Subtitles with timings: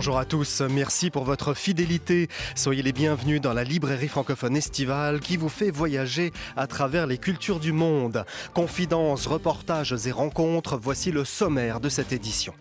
[0.00, 2.30] Bonjour à tous, merci pour votre fidélité.
[2.54, 7.18] Soyez les bienvenus dans la librairie francophone estivale qui vous fait voyager à travers les
[7.18, 8.24] cultures du monde.
[8.54, 12.54] Confidences, reportages et rencontres, voici le sommaire de cette édition.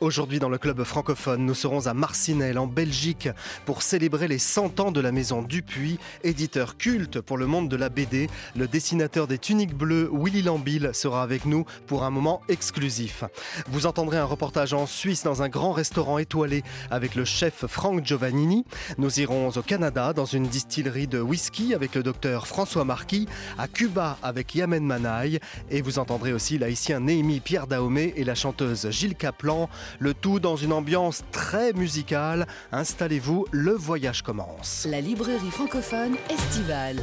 [0.00, 3.30] Aujourd'hui dans le club francophone, nous serons à Marcinelle en Belgique
[3.64, 7.76] pour célébrer les 100 ans de la maison Dupuis, éditeur culte pour le monde de
[7.76, 8.28] la BD.
[8.54, 13.24] Le dessinateur des tuniques bleues, Willy Lambil, sera avec nous pour un moment exclusif.
[13.68, 18.04] Vous entendrez un reportage en Suisse dans un grand restaurant étoilé avec le chef Frank
[18.04, 18.64] Giovannini.
[18.98, 23.28] Nous irons au Canada dans une distillerie de whisky avec le docteur François Marquis,
[23.58, 25.38] à Cuba avec Yamen Manaï
[25.70, 29.68] et vous entendrez aussi l'haïtien Néhémie Pierre Daomé et la chanteuse Gilles Caplan,
[29.98, 32.46] le tout dans une ambiance très musicale.
[32.72, 34.86] Installez-vous, le voyage commence.
[34.88, 37.00] La librairie francophone estivale.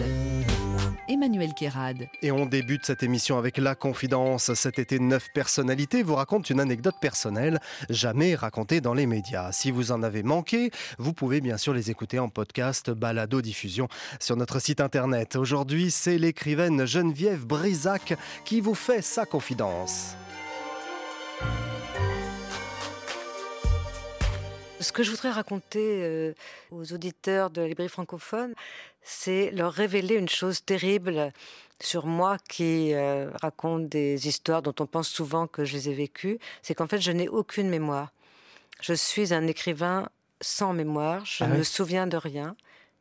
[1.07, 2.07] Emmanuel Kérad.
[2.21, 4.53] Et on débute cette émission avec La Confidence.
[4.53, 7.59] Cet été, neuf personnalités vous racontent une anecdote personnelle
[7.89, 9.51] jamais racontée dans les médias.
[9.51, 13.87] Si vous en avez manqué, vous pouvez bien sûr les écouter en podcast, balado, diffusion
[14.19, 15.35] sur notre site internet.
[15.35, 20.15] Aujourd'hui, c'est l'écrivaine Geneviève Brisac qui vous fait sa confidence.
[24.79, 26.33] Ce que je voudrais raconter euh,
[26.71, 28.53] aux auditeurs de la librairie francophone,
[29.03, 31.33] c'est leur révéler une chose terrible
[31.81, 35.93] sur moi qui euh, raconte des histoires dont on pense souvent que je les ai
[35.93, 36.39] vécues.
[36.61, 38.11] C'est qu'en fait, je n'ai aucune mémoire.
[38.79, 40.09] Je suis un écrivain
[40.41, 42.55] sans mémoire, je ne me souviens de rien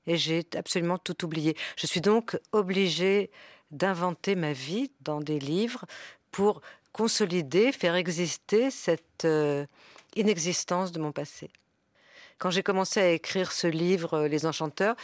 [0.06, 1.56] et j'ai absolument tout oublié.
[1.76, 3.30] Je suis donc obligée
[3.70, 5.84] d'inventer ma vie dans des livres
[6.32, 6.60] pour
[6.92, 9.66] consolider, faire exister cette euh,
[10.16, 11.50] inexistence de mon passé.
[12.38, 14.96] Quand j'ai commencé à écrire ce livre, euh, Les Enchanteurs,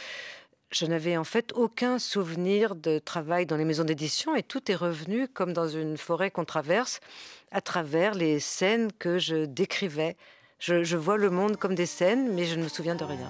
[0.71, 4.75] je n'avais en fait aucun souvenir de travail dans les maisons d'édition et tout est
[4.75, 6.99] revenu comme dans une forêt qu'on traverse
[7.51, 10.17] à travers les scènes que je décrivais
[10.59, 13.29] je, vois le monde comme des scènes, mais je ne me souviens de rien.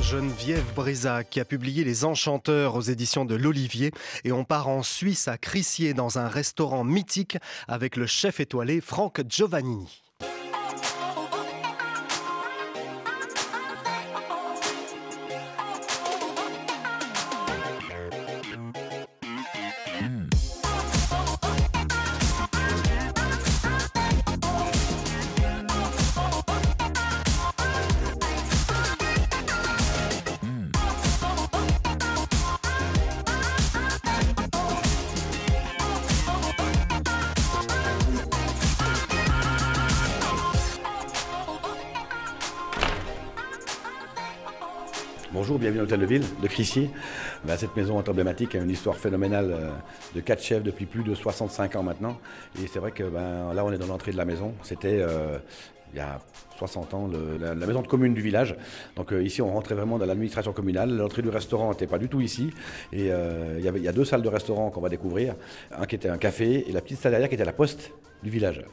[0.00, 3.90] Geneviève Brisac qui a publié Les Enchanteurs aux éditions de l'Olivier
[4.24, 7.36] et on part en Suisse à Crissier dans un restaurant mythique
[7.66, 10.07] avec le chef étoilé Franck Giovannini.
[45.38, 46.90] Bonjour, bienvenue à l'Hôtel de Ville de Crissier.
[47.44, 49.70] Ben, cette maison est emblématique, a une histoire phénoménale euh,
[50.16, 52.18] de quatre chefs depuis plus de 65 ans maintenant.
[52.60, 54.52] Et c'est vrai que ben, là, on est dans l'entrée de la maison.
[54.64, 55.38] C'était euh,
[55.92, 56.18] il y a
[56.56, 58.56] 60 ans, la, maison de commune du village.
[58.96, 60.90] Donc euh, ici, on rentrait vraiment dans l'administration communale.
[60.90, 62.50] L'entrée du restaurant n'était pas du tout ici.
[62.92, 65.36] Et il, y avait, il y a deux salles de restaurant qu'on va découvrir.
[65.70, 67.92] Un qui était un café et la petite salle derrière qui était la poste
[68.24, 68.64] du village.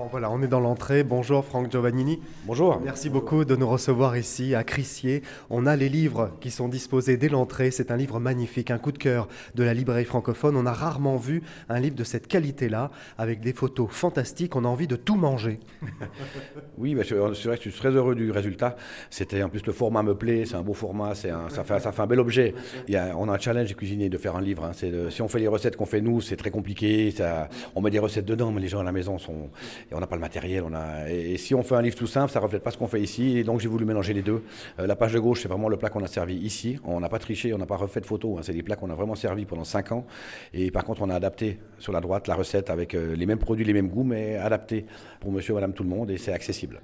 [0.00, 1.04] Bon voilà, on est dans l'entrée.
[1.04, 2.22] Bonjour Franck Giovannini.
[2.46, 2.80] Bonjour.
[2.82, 5.20] Merci beaucoup de nous recevoir ici à Crissier.
[5.50, 7.70] On a les livres qui sont disposés dès l'entrée.
[7.70, 10.56] C'est un livre magnifique, un coup de cœur de la librairie francophone.
[10.56, 14.56] On a rarement vu un livre de cette qualité-là, avec des photos fantastiques.
[14.56, 15.60] On a envie de tout manger.
[16.78, 18.76] oui, c'est vrai que je suis très heureux du résultat.
[19.10, 21.78] C'était en plus le format me plaît, c'est un beau format, c'est un, ça, fait,
[21.78, 22.54] ça fait un bel objet.
[22.88, 24.64] Il y a, on a un challenge des cuisiniers de faire un livre.
[24.64, 24.72] Hein.
[24.72, 27.10] si on fait les recettes qu'on fait nous, c'est très compliqué.
[27.10, 29.50] Ça, on met des recettes dedans, mais les gens à la maison sont
[29.90, 30.64] et on n'a pas le matériel.
[31.08, 33.00] Et, si on fait un livre tout simple, ça ne reflète pas ce qu'on fait
[33.00, 33.38] ici.
[33.38, 34.42] Et donc j'ai voulu mélanger les deux.
[34.78, 36.78] Euh, la page de gauche, c'est vraiment le plat qu'on a servi ici.
[36.84, 38.38] On n'a pas triché, on n'a pas refait de photos.
[38.38, 38.42] Hein.
[38.42, 40.06] C'est des plats qu'on a vraiment servi pendant 5 ans.
[40.54, 43.38] Et par contre, on a adapté sur la droite la recette avec euh, les mêmes
[43.38, 44.86] produits, les mêmes goûts, mais adapté
[45.20, 46.10] pour monsieur, madame, tout le monde.
[46.10, 46.80] Et c'est accessible.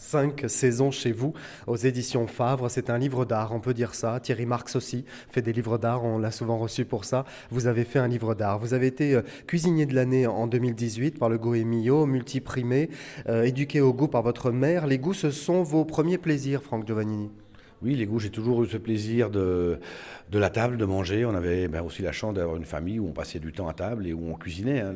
[0.00, 1.34] Cinq saisons chez vous
[1.66, 2.68] aux éditions Favre.
[2.70, 4.20] C'est un livre d'art, on peut dire ça.
[4.20, 7.24] Thierry Marx aussi fait des livres d'art, on l'a souvent reçu pour ça.
[7.50, 8.60] Vous avez fait un livre d'art.
[8.60, 12.06] Vous avez été euh, cuisinier de l'année en 2018 par le Goemio,
[12.38, 12.88] multiprimé,
[13.28, 14.86] euh, éduqué au goût par votre mère.
[14.86, 17.30] Les goûts, ce sont vos premiers plaisirs, Franck Giovannini
[17.80, 19.78] oui, les goûts, j'ai toujours eu ce plaisir de,
[20.32, 21.24] de la table, de manger.
[21.24, 23.72] On avait ben, aussi la chance d'avoir une famille où on passait du temps à
[23.72, 24.80] table et où on cuisinait.
[24.80, 24.94] Hein.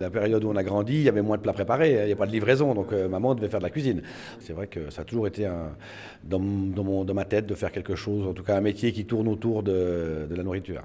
[0.00, 2.02] La, période où on a grandi, il y avait moins de plats préparés, hein.
[2.02, 4.02] il n'y a pas de livraison, donc euh, maman devait faire de la cuisine.
[4.40, 5.76] C'est vrai que ça a toujours été un,
[6.24, 9.28] dans, dans, ma tête de faire quelque chose, en tout cas un métier qui tourne
[9.28, 10.82] autour de, de la nourriture.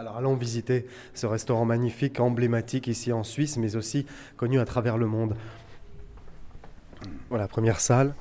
[0.00, 4.06] Alors allons visiter ce restaurant magnifique, emblématique ici en Suisse, mais aussi
[4.38, 5.36] connu à travers le monde.
[7.28, 8.14] Voilà, première salle.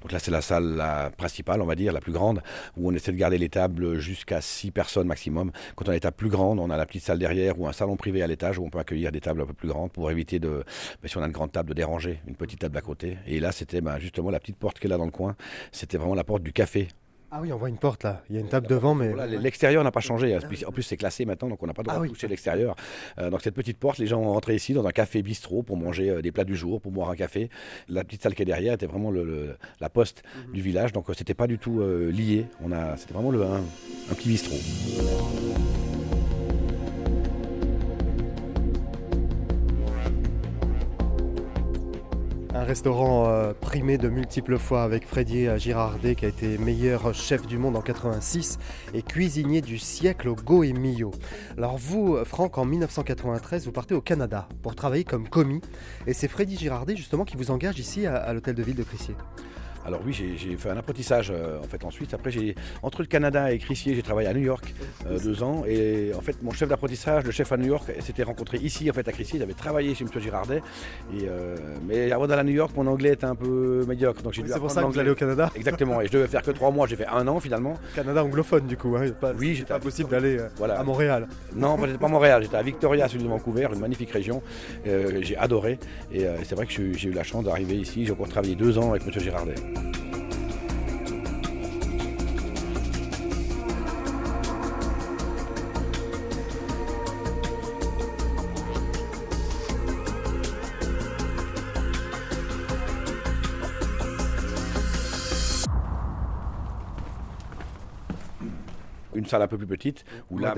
[0.00, 0.80] Donc là, c'est la salle
[1.16, 2.40] principale, on va dire, la plus grande,
[2.76, 5.50] où on essaie de garder les tables jusqu'à 6 personnes maximum.
[5.74, 7.72] Quand on a des tables plus grandes, on a la petite salle derrière ou un
[7.72, 10.12] salon privé à l'étage où on peut accueillir des tables un peu plus grandes pour
[10.12, 10.62] éviter de,
[11.02, 13.18] ben, si on a une grande table, de déranger une petite table à côté.
[13.26, 15.34] Et là, c'était ben, justement la petite porte qu'elle a dans le coin.
[15.72, 16.86] C'était vraiment la porte du café
[17.30, 18.22] ah oui, on voit une porte là.
[18.30, 19.12] Il y a une table devant, mais.
[19.26, 20.36] L'extérieur n'a pas changé.
[20.36, 22.74] En plus, c'est classé maintenant, donc on n'a pas le droit ah de toucher l'extérieur.
[23.18, 25.76] Euh, donc, cette petite porte, les gens ont rentré ici dans un café bistrot pour
[25.76, 27.50] manger euh, des plats du jour, pour boire un café.
[27.88, 30.52] La petite salle qui est derrière était vraiment le, la poste mhm.
[30.52, 32.46] du village, donc euh, c'était pas du tout lié.
[32.96, 34.56] C'était vraiment le, un petit bistrot.
[42.54, 47.46] Un restaurant euh, primé de multiples fois avec Freddy Girardet qui a été meilleur chef
[47.46, 48.58] du monde en 86
[48.94, 51.10] et cuisinier du siècle au Goemio.
[51.58, 55.60] Alors vous, Franck, en 1993, vous partez au Canada pour travailler comme commis
[56.06, 58.82] et c'est Freddy Girardet justement qui vous engage ici à, à l'hôtel de ville de
[58.82, 59.14] Crissier.
[59.86, 62.12] Alors oui, j'ai fait un apprentissage euh, en fait en Suisse.
[62.12, 64.74] Après, j'ai entre le Canada et Crissier, j'ai travaillé à New York
[65.06, 65.64] euh, deux ans.
[65.66, 68.92] Et en fait, mon chef d'apprentissage, le chef à New York, s'était rencontré ici en
[68.92, 69.38] fait à Crissier.
[69.38, 70.10] Il avait travaillé chez M.
[70.20, 70.62] Girardet.
[71.14, 74.22] Et, euh, mais avant d'aller à New York, mon anglais était un peu médiocre.
[74.22, 76.00] Donc j'ai C'est pour ça que vous allez au Canada Exactement.
[76.00, 76.86] Et je devais faire que trois mois.
[76.86, 77.74] J'ai fait un an finalement.
[77.94, 78.96] Canada anglophone du coup.
[78.96, 79.06] Hein.
[79.38, 81.28] oui, j'étais pas possible d'aller à Montréal.
[81.54, 82.42] Non, pas à Montréal.
[82.42, 84.42] J'étais à Victoria, celui de Vancouver, une magnifique région.
[84.84, 85.78] j'ai adoré.
[86.12, 88.04] Et c'est vrai que j'ai eu la chance d'arriver ici.
[88.04, 89.12] J'ai encore travaillé deux ans avec M.
[89.18, 89.54] Girardet.
[109.18, 110.04] Une salle un peu plus petite.
[110.30, 110.54] Où Là,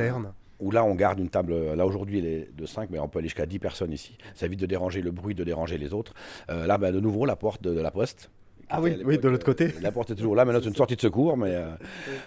[0.61, 3.19] où là on garde une table, là aujourd'hui elle est de 5, mais on peut
[3.19, 4.17] aller jusqu'à 10 personnes ici.
[4.35, 6.15] Ça évite de déranger le bruit, de déranger les autres.
[6.51, 8.31] Euh, là, bah, de nouveau, la porte de, la poste.
[8.71, 9.65] Ah oui, oui, de l'autre côté.
[9.65, 11.71] Euh, la porte est toujours là, maintenant c'est une sortie de secours, mais euh,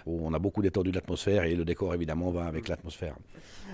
[0.06, 3.16] on a beaucoup d'étendue de l'atmosphère et le décor évidemment va avec l'atmosphère.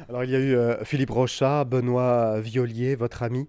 [0.09, 3.49] Alors il y a eu Philippe Rochat, Benoît Violier, votre ami,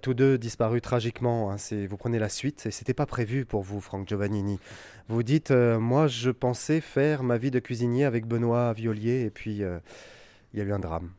[0.00, 1.50] tous deux disparus tragiquement.
[1.50, 1.56] Hein,
[1.88, 4.60] vous prenez la suite et c'était pas prévu pour vous, Franck Giovannini.
[5.08, 9.56] Vous dites, moi je pensais faire ma vie de cuisinier avec Benoît Violier et puis
[9.56, 11.10] il y a eu un drame.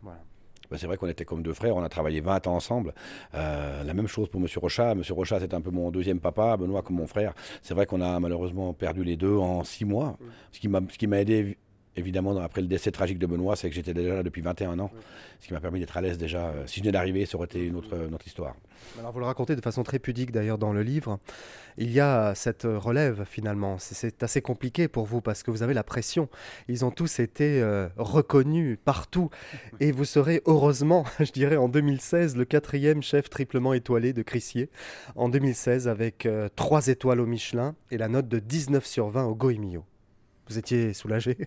[0.73, 2.95] Bah, c'est vrai qu'on était comme deux frères, on a travaillé 20 ans ensemble.
[3.35, 4.47] Euh, la même chose pour M.
[4.55, 4.93] Rochat.
[4.93, 5.03] M.
[5.11, 7.35] Rochat, c'est un peu mon deuxième papa, Benoît comme mon frère.
[7.61, 10.17] C'est vrai qu'on a malheureusement perdu les deux en six mois.
[10.51, 11.59] Ce qui m'a aidé
[11.95, 14.91] évidemment, après le décès tragique de Benoît, c'est que j'étais déjà là depuis 21 ans,
[15.39, 16.47] ce qui m'a permis d'être à l'aise déjà.
[16.47, 17.93] Euh, si je venais d'arriver, ça aurait été une autre,
[18.25, 18.55] histoire.
[18.99, 21.19] Alors vous le racontez de façon très pudique d'ailleurs dans le livre.
[21.77, 23.77] Il y a cette relève finalement.
[23.79, 26.29] C'est assez compliqué pour vous parce que vous avez la pression.
[26.67, 29.29] Ils ont tous été euh, reconnus partout.
[29.79, 34.69] Et vous serez heureusement, je dirais en 2016, le quatrième chef triplement étoilé de Crissier.
[35.15, 39.25] En 2016 avec euh, trois étoiles au Michelin et la note de 19 sur 20
[39.25, 39.85] au Goemio.
[40.47, 41.37] Vous étiez soulagé?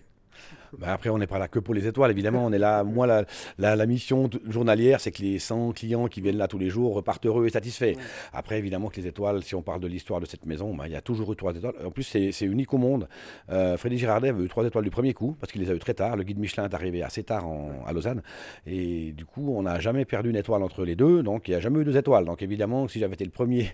[0.77, 2.45] bah, après, on n'est pas là que pour les étoiles, évidemment.
[2.45, 2.83] On est là.
[2.83, 3.25] Moi, la,
[3.57, 7.25] la, mission journalière, c'est que les 100 clients qui viennent là tous les jours repartent
[7.25, 7.93] heureux et satisfaits.
[8.33, 10.93] Après, évidemment, que les étoiles, si on parle de l'histoire de cette maison, bah, il
[10.93, 11.75] y a toujours eu trois étoiles.
[11.85, 13.07] En plus, c'est unique au monde.
[13.49, 15.79] Euh, Frédéric Girardet avait eu trois étoiles du premier coup, parce qu'il les a eu
[15.79, 16.15] très tard.
[16.15, 17.45] Le guide Michelin est arrivé assez tard
[17.85, 18.21] à Lausanne.
[18.65, 21.23] Et du coup, on n'a jamais perdu une étoile entre les deux.
[21.23, 22.25] Donc, il n'y a jamais eu deux étoiles.
[22.25, 23.71] Donc, évidemment, si j'avais été le premier,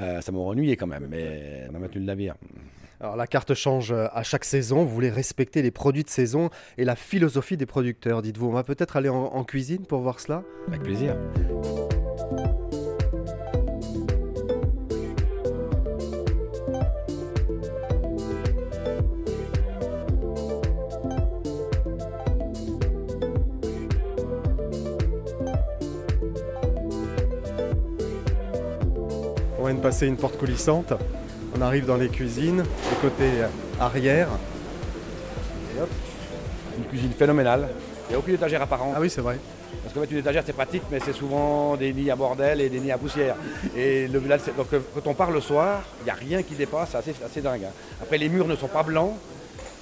[0.00, 1.06] euh, ça m'aurait ennuyé quand même.
[1.10, 2.34] Mais on a maintenu le navire.
[3.02, 6.50] Alors la carte change euh, à chaque saison, vous voulez respecter les produits de saison
[6.76, 8.48] et la philosophie des producteurs, dites-vous.
[8.48, 11.16] On va peut-être aller en, cuisine pour voir cela Avec plaisir.
[29.58, 30.92] On vient de passer une porte coulissante.
[31.60, 33.24] On arrive dans les cuisines, du côté
[33.78, 34.28] arrière.
[35.76, 35.90] Et hop.
[36.78, 37.68] Une cuisine phénoménale.
[38.06, 38.94] Il n'y a aucune étagère apparente.
[38.96, 39.38] Ah oui, c'est vrai.
[39.82, 42.70] Parce qu'en fait, une étagère, c'est pratique, mais c'est souvent des nids à bordel et
[42.70, 43.36] des nids à poussière.
[43.76, 46.54] Et le village, donc euh, quand on part le soir, il n'y a rien qui
[46.54, 47.64] dépasse, c'est assez, dingue.
[47.64, 47.72] Hein.
[48.00, 49.12] Après, les murs ne sont pas blancs.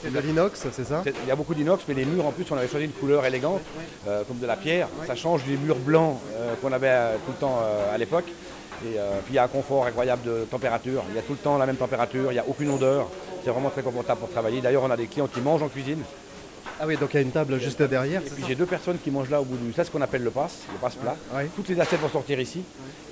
[0.02, 1.04] C'est de l'inox, c'est ça?
[1.06, 3.24] Il y a beaucoup d'inox, mais les murs, en plus, on avait choisi une couleur
[3.24, 3.60] élégante,
[4.08, 4.88] euh, comme de la pierre.
[5.06, 7.60] Ça change des murs blancs euh, qu'on avait tout le temps
[7.92, 8.26] à l'époque.
[8.84, 11.02] Et euh, puis il y a un confort incroyable de température.
[11.10, 13.08] Il y a tout le temps la même température, il n'y a aucune odeur.
[13.44, 14.60] C'est vraiment très confortable pour travailler.
[14.60, 16.02] D'ailleurs, on a des clients qui mangent en cuisine.
[16.80, 18.20] Ah oui, donc il y a une table juste derrière.
[18.24, 19.72] Et puis j'ai deux personnes qui mangent là au bout du.
[19.72, 21.16] C'est ce qu'on appelle le passe, le passe plat.
[21.56, 22.62] Toutes les assiettes vont sortir ici.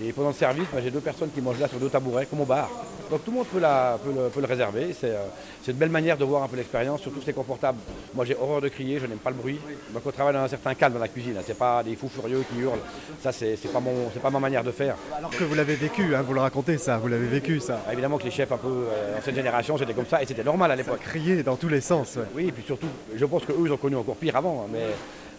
[0.02, 2.40] Et pendant le service, bah, j'ai deux personnes qui mangent là sur deux tabourets, comme
[2.42, 2.68] au bar.
[3.10, 4.94] Donc tout le monde peut, la- peut le, peut le réserver.
[4.98, 5.16] C'est euh,
[5.64, 7.78] c'est une belle manière de voir un peu l'expérience, surtout que c'est confortable.
[8.14, 9.58] Moi j'ai horreur de crier, je n'aime pas le bruit.
[9.94, 11.36] Donc on travaille dans un certain calme dans la cuisine.
[11.38, 11.42] hein.
[11.46, 12.78] C'est pas des fous furieux qui hurlent.
[13.22, 14.96] Ça c'est pas, mon- pas ma manière de faire.
[15.16, 17.80] Alors que vous l'avez vécu, hein, vous le racontez ça, vous l'avez vécu ça.
[17.88, 20.44] Ah, Évidemment que les chefs un peu euh, ancienne génération c'était comme ça et c'était
[20.44, 21.00] normal à Ça l'époque.
[21.00, 22.16] criait dans tous les sens.
[22.16, 22.22] ouais.
[22.34, 24.62] Oui, et puis surtout, je pense qu'eux ils ont connu encore pire avant.
[24.64, 24.86] hein, mais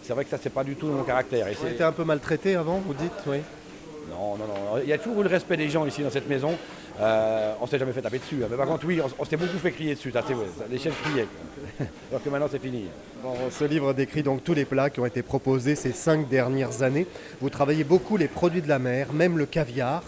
[0.02, 1.46] c'est vrai que ça c'est pas du tout mon caractère.
[1.48, 3.38] Et été un peu maltraité avant, vous dites Oui.
[4.10, 4.80] Non, non, non.
[4.82, 6.52] Il y a toujours eu le respect des gens ici dans cette maison.
[6.98, 8.38] Euh, on s'est jamais fait taper dessus.
[8.42, 8.48] hein.
[8.50, 10.10] Mais par contre, oui, on, on s'est beaucoup fait crier dessus.
[10.10, 10.46] ça, c'est vrai.
[10.70, 11.26] Les chefs criaient.
[12.10, 12.86] Alors que maintenant, c'est fini.
[13.22, 16.82] Bon, ce livre décrit donc tous les plats qui ont été proposés ces cinq dernières
[16.82, 17.06] années.
[17.42, 20.02] Vous travaillez beaucoup les produits de la mer, même le caviar,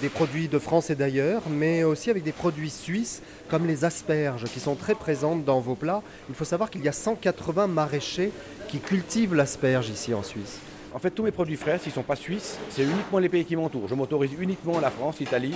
[0.00, 4.44] des produits de France et d'ailleurs, mais aussi avec des produits suisses comme les asperges
[4.44, 6.02] qui sont très présentes dans vos plats.
[6.28, 8.32] Il faut savoir qu'il y a 180 maraîchers
[8.68, 10.60] qui cultivent l'asperge ici en Suisse.
[10.92, 13.44] En fait, tous mes produits frais, s'ils ne sont pas suisses, c'est uniquement les pays
[13.44, 13.86] qui m'entourent.
[13.88, 15.54] Je m'autorise uniquement la France, l'Italie.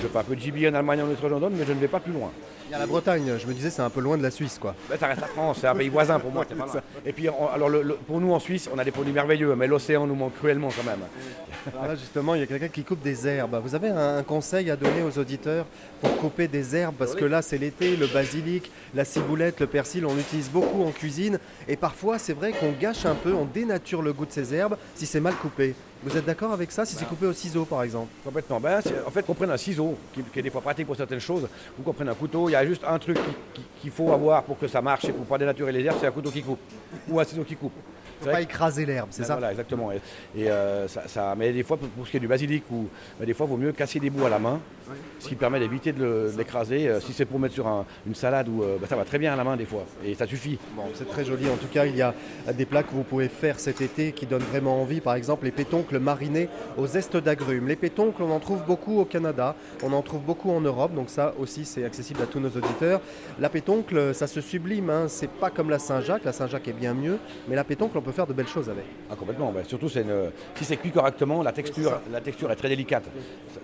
[0.00, 2.00] Je fais un peu de gibier en Allemagne, en Autriche, mais je ne vais pas
[2.00, 2.30] plus loin.
[2.68, 4.56] Il y a la Bretagne, je me disais c'est un peu loin de la Suisse
[4.60, 4.76] quoi.
[4.88, 6.44] Ben, ça reste la France, c'est un pays voisin pour moi.
[6.44, 6.66] pas.
[7.04, 9.56] Et puis, on- alors, le- le- pour nous en Suisse, on a des produits merveilleux,
[9.56, 11.00] mais l'océan nous manque cruellement quand même.
[11.74, 13.60] Alors là justement, il y a quelqu'un qui coupe des herbes.
[13.62, 15.66] Vous avez un, un conseil à donner aux auditeurs
[16.00, 16.94] pour couper des herbes?
[16.96, 20.90] Parce que là c'est l'été, le basilic, la ciboulette, le persil, on l'utilise beaucoup en
[20.92, 21.38] cuisine.
[21.68, 24.69] Et parfois c'est vrai qu'on gâche un peu, on dénature le goût de ces herbes
[24.94, 25.74] si c'est mal coupé.
[26.02, 28.08] Vous êtes d'accord avec ça Si c'est coupé au ciseau par exemple?
[28.24, 28.58] Complètement.
[28.60, 31.20] Ben, en fait, qu'on prenne un ciseau, qui, qui est des fois pratique pour certaines
[31.20, 31.46] choses,
[31.78, 33.22] ou qu'on prenne un couteau, il y a juste un truc qui-
[33.60, 36.06] qui- qu'il faut avoir pour que ça marche et pour pas dénaturer les herbes, c'est
[36.06, 36.60] un couteau qui coupe.
[37.08, 37.72] Ou un ciseau qui coupe.
[38.20, 39.90] Faut pas écraser l'herbe, c'est Ben ça Voilà, exactement.
[39.92, 40.00] Et,
[40.36, 42.86] et, euh, ça, ça- mais des fois, pour, pour ce qui est du basilic, ou,
[43.18, 44.60] ben, des fois, il vaut mieux casser des bouts à la main,
[45.20, 46.88] ce qui permet d'éviter de l'écraser.
[46.88, 49.18] Euh, si c'est pour mettre sur un- une salade, ou, euh, ben, ça va très
[49.18, 50.58] bien à la main des fois, et ça suffit.
[50.76, 51.48] Bon, c'est très joli.
[51.48, 52.14] En tout cas, il y a
[52.54, 55.00] des plats que vous pouvez faire cet été qui donnent vraiment envie.
[55.00, 57.68] Par exemple, les pétoncles marinés aux zestes d'agrumes.
[57.68, 61.08] Les pétoncles, on en trouve beaucoup au Canada, on en trouve beaucoup en Europe, donc
[61.10, 63.00] ça aussi, c'est accessible à tous nos auditeurs.
[63.38, 64.90] La pétoncle, ça se sublime.
[64.90, 65.04] Hein.
[65.08, 66.24] C'est pas comme la Saint-Jacques.
[66.24, 68.84] La Saint-Jacques est bien mieux, mais la pétoncle, on peut faire de belles choses avec.
[69.10, 69.52] Ah, complètement.
[69.66, 73.04] Surtout, une- si c'est cuit correctement, la texture, la texture est très délicate.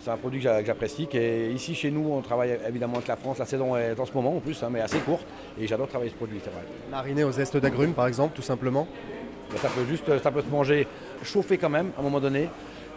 [0.01, 1.09] C'est- un produit que j'a- que j'apprécie.
[1.13, 3.39] Et ici, chez nous, on travaille évidemment avec la France.
[3.39, 5.27] La saison est en ce moment, en plus, hein, mais assez courte.
[5.61, 6.63] Et j'adore travailler ce produit, c'est vrai.
[6.91, 8.87] Mariné aux zestes d'agrumes, par exemple, tout simplement.
[9.57, 10.87] Ça peut juste, ça peut se manger
[11.23, 12.49] chauffé quand même, à un moment donné.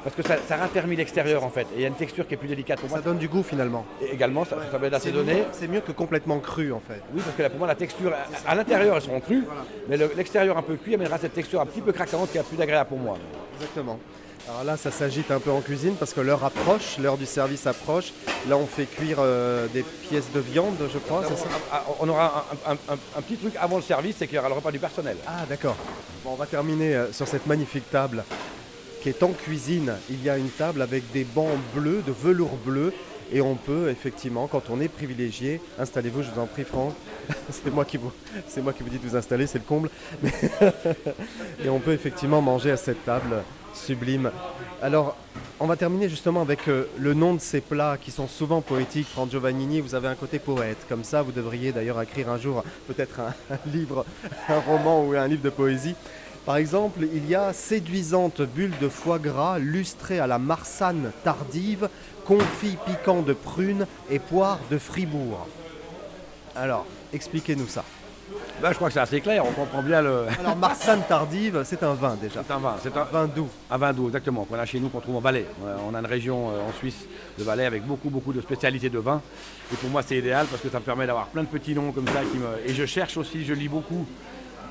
[0.03, 1.63] Parce que ça, ça raffermit l'extérieur en fait.
[1.73, 2.99] Et il y a une texture qui est plus délicate pour moi.
[2.99, 3.85] Ça donne du goût finalement.
[4.01, 5.33] Et également, ça, ça peut être C'est assaisonné.
[5.33, 7.01] mieux, c'est mieux que complètement cru en fait.
[7.13, 9.43] Oui, parce que là, pour moi, la texture, à, à l'intérieur, elles seront crues.
[9.89, 12.43] Mais le- l'extérieur un peu cuit amènera cette texture un petit peu craquante qui est
[12.43, 13.17] plus agréable pour moi.
[13.55, 13.99] Exactement.
[14.47, 17.67] Alors là, ça s'agite un peu en cuisine parce que l'heure approche, l'heure du service
[17.67, 18.13] approche.
[18.47, 21.45] Là, on fait cuire euh, des pièces de viande, je crois, c'est ça?
[21.71, 24.39] Ah, On aura un, un- un- un petit truc avant le service, c'est qu'il y
[24.39, 25.17] aura le repas du personnel.
[25.27, 25.75] Ah, d'accord.
[26.23, 28.23] Bon, on va terminer euh, sur cette magnifique table
[29.01, 29.93] qui est en cuisine.
[30.09, 32.93] Il y a une table avec des bancs bleus, de velours bleu.
[33.31, 36.93] Et on peut effectivement, quand on est privilégié, installez-vous, je vous en prie, Franck.
[37.49, 38.11] c'est moi qui vous,
[38.89, 39.89] dis de vous installer, c'est le comble.
[41.63, 44.31] Et on peut effectivement manger à cette table sublime.
[44.81, 45.15] Alors,
[45.59, 49.07] on va terminer justement avec euh, le nom de ces plats qui sont souvent poétiques.
[49.07, 50.77] Franck Giovannini, vous avez un côté poète.
[50.87, 53.33] Comme ça, vous devriez d'ailleurs écrire un jour peut-être un
[53.71, 54.05] livre,
[54.47, 55.95] un roman ou un livre de poésie.
[56.49, 61.89] Par exemple, il y a séduisante bulle de foie gras lustrée à la marsanne tardive,
[62.25, 65.47] confit piquant de prunes et poire de Fribourg.
[66.55, 67.83] Alors, expliquez-nous ça.
[68.63, 70.25] Ben, je crois que c'est assez clair, on comprend bien le.
[70.39, 72.43] Alors, marsanne tardive, c'est un vin déjà.
[72.43, 73.49] C'est un vin, c'est un, Vin doux.
[73.69, 75.45] un vin doux, exactement, qu'on a chez nous, qu'on trouve en Valais.
[75.61, 77.05] Ouais, On a une région euh, en Suisse
[77.37, 79.21] de Valais avec beaucoup, beaucoup de spécialités de vin.
[79.71, 81.91] Et pour moi, c'est idéal parce que ça me permet d'avoir plein de petits noms
[81.91, 82.21] comme ça.
[82.21, 82.67] Qui me...
[82.67, 84.07] Et je cherche aussi, je lis beaucoup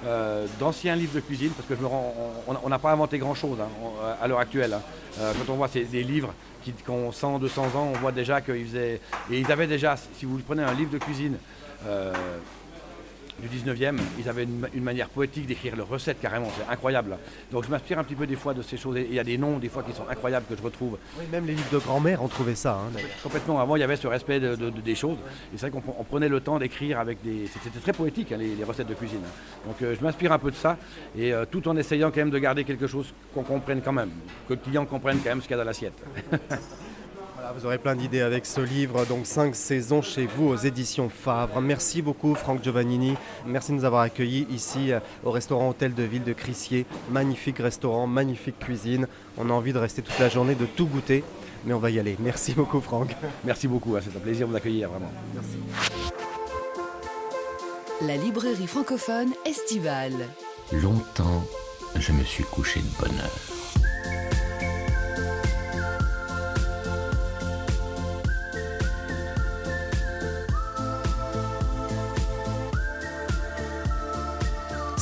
[0.06, 2.14] euh, d'anciens livres de cuisine parce que je me rends,
[2.46, 4.72] on- n'a pas inventé grand-chose hein, on- à l'heure actuelle.
[4.74, 4.82] hein.
[5.20, 8.12] Euh, quand on voit ces, des livres qui, qui ont 100, 200 ans, on voit
[8.12, 9.00] déjà qu'ils faisaient.
[9.30, 11.36] Et ils avaient déjà, si vous prenez un livre de cuisine.
[11.86, 12.12] euh,
[13.40, 17.16] du 19e, ils avaient une, ma- une manière poétique d'écrire leurs recettes carrément, c'est incroyable.
[17.52, 18.96] Donc je m'inspire un petit peu des fois de ces choses.
[18.98, 21.46] Il y a des noms des fois qui sont incroyables que je retrouve Oui, même
[21.46, 22.74] les livres de grand-mère ont trouvé ça.
[22.74, 23.60] hein, complètement.
[23.60, 25.18] Avant, il y avait ce respect de- de- de- des choses.
[25.54, 27.48] Et c'est vrai qu'on on prenait le temps d'écrire avec des.
[27.62, 29.22] C'était très poétique, hein, les, les recettes de cuisine.
[29.66, 30.76] Donc euh, je m'inspire un peu de ça,
[31.16, 34.10] et euh, tout en essayant quand même de garder quelque chose qu'on comprenne quand même,
[34.48, 35.94] que le client comprenne quand même ce qu'il y a dans l'assiette.
[37.54, 41.60] Vous aurez plein d'idées avec ce livre, donc 5 saisons chez vous aux éditions Favre.
[41.60, 43.14] Merci beaucoup Franck Giovannini,
[43.46, 46.84] merci de nous avoir accueillis ici euh, au restaurant Hôtel de Ville de Crissier.
[47.10, 49.06] Magnifique restaurant, magnifique cuisine.
[49.38, 51.24] On a envie de rester toute la journée, de tout goûter,
[51.64, 52.16] mais on va y aller.
[52.20, 53.14] Merci beaucoup Franck.
[53.44, 55.10] Merci beaucoup, hein, c'est un plaisir de vous accueillir vraiment.
[58.02, 60.14] La librairie francophone estivale.
[60.72, 61.44] Longtemps,
[61.96, 63.57] je me suis couché de bonne heure.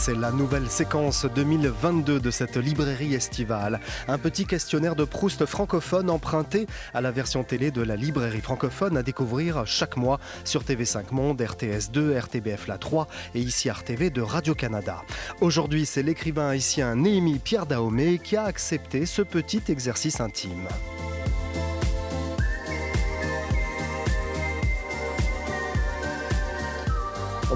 [0.06, 3.80] C'est la nouvelle séquence 2022 de cette librairie estivale.
[4.06, 8.96] Un petit questionnaire de Proust francophone emprunté à la version télé de la librairie francophone
[8.96, 14.22] à découvrir chaque mois sur TV5 Monde, RTS2, RTBF La 3 et ici RTV de
[14.22, 15.02] Radio-Canada.
[15.40, 20.68] Aujourd'hui, c'est l'écrivain haïtien Néhémie Pierre Dahomey qui a accepté ce petit exercice intime.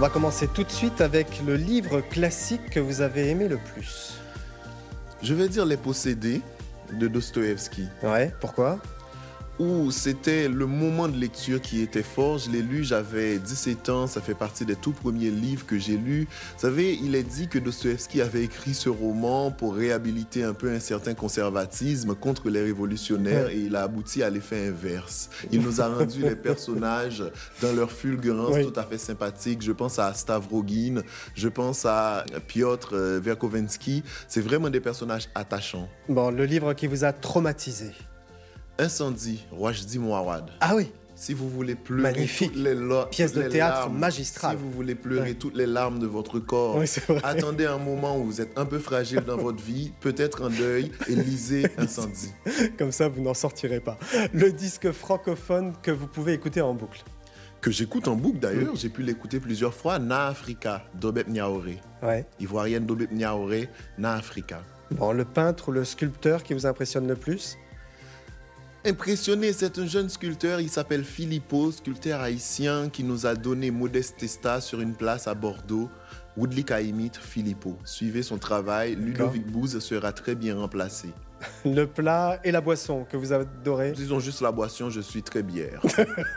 [0.00, 3.58] On va commencer tout de suite avec le livre classique que vous avez aimé le
[3.58, 4.14] plus.
[5.22, 6.40] Je vais dire Les Possédés
[6.90, 7.86] de Dostoevsky.
[8.02, 8.78] Ouais, pourquoi?
[9.60, 12.38] Où c'était le moment de lecture qui était fort.
[12.38, 15.98] Je l'ai lu, j'avais 17 ans, ça fait partie des tout premiers livres que j'ai
[15.98, 16.26] lus.
[16.54, 20.70] Vous savez, il est dit que Dostoevsky avait écrit ce roman pour réhabiliter un peu
[20.70, 25.28] un certain conservatisme contre les révolutionnaires et il a abouti à l'effet inverse.
[25.52, 27.22] Il nous a rendu les personnages
[27.60, 29.60] dans leur fulgurance tout à fait sympathiques.
[29.60, 31.02] Je pense à Stavrogin,
[31.34, 34.02] je pense à Piotr euh, Verkovensky.
[34.26, 35.88] C'est vraiment des personnages attachants.
[36.08, 37.92] Bon, le livre qui vous a traumatisé
[38.80, 40.50] Incendie, Rwajdi Mouawad.
[40.60, 42.52] Ah oui si vous voulez pleurer Magnifique.
[42.52, 42.74] toutes les
[43.10, 44.56] pièce de théâtre magistrale.
[44.56, 46.82] Si vous voulez pleurer toutes les larmes de votre corps,
[47.22, 50.90] attendez un moment où vous êtes un peu fragile dans votre vie, peut-être un deuil,
[51.08, 52.32] et lisez Incendie.
[52.78, 53.98] Comme ça, vous n'en sortirez pas.
[54.32, 57.04] Le disque francophone que vous pouvez écouter en boucle.
[57.60, 59.98] Que j'écoute en boucle d'ailleurs, j'ai pu l'écouter plusieurs fois.
[59.98, 61.82] Na Africa, d'Obep Niaoré.
[62.02, 62.24] Ouais.
[62.40, 63.68] Ivoirienne d'Obep Niaoré,
[63.98, 64.62] Na Africa.
[64.92, 67.58] Bon, le peintre ou le sculpteur qui vous impressionne le plus?
[68.82, 74.16] Impressionné, c'est un jeune sculpteur, il s'appelle Philippot, sculpteur haïtien qui nous a donné Modeste
[74.16, 75.90] Testa sur une place à Bordeaux.
[76.36, 77.76] Woodley Kaimit, Philippot.
[77.84, 81.08] Suivez son travail, Ludovic Bouze sera très bien remplacé.
[81.66, 85.42] Le plat et la boisson que vous adorez Disons juste la boisson, je suis très
[85.42, 85.82] bière.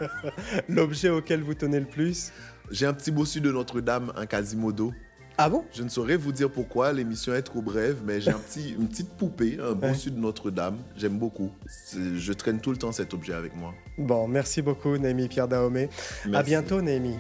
[0.68, 2.32] L'objet auquel vous tenez le plus
[2.72, 4.94] J'ai un petit bossu de Notre-Dame, un Quasimodo.
[5.38, 5.66] Ah bon?
[5.74, 8.88] Je ne saurais vous dire pourquoi, l'émission est trop brève, mais j'ai un petit, une
[8.88, 10.78] petite poupée, un bossu de Notre-Dame.
[10.96, 11.52] J'aime beaucoup.
[11.96, 13.74] Je traîne tout le temps cet objet avec moi.
[13.98, 15.90] Bon, merci beaucoup, Némi Pierre Dahomey.
[16.34, 17.16] À bientôt, Némi.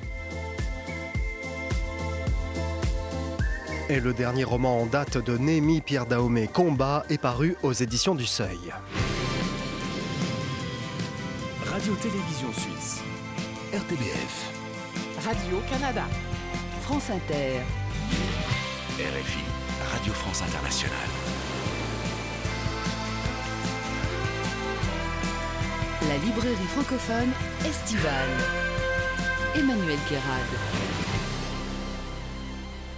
[3.89, 8.15] Et le dernier roman en date de Némi Pierre Dahomey, Combat, est paru aux éditions
[8.15, 8.59] du Seuil.
[11.65, 13.01] Radio-Télévision Suisse.
[13.73, 14.51] RTBF.
[15.25, 16.03] Radio-Canada.
[16.81, 17.61] France Inter.
[18.97, 19.43] RFI,
[19.91, 21.09] Radio France Internationale.
[26.07, 27.31] La librairie francophone
[27.65, 28.29] estivale.
[29.55, 30.72] Emmanuel Guérard.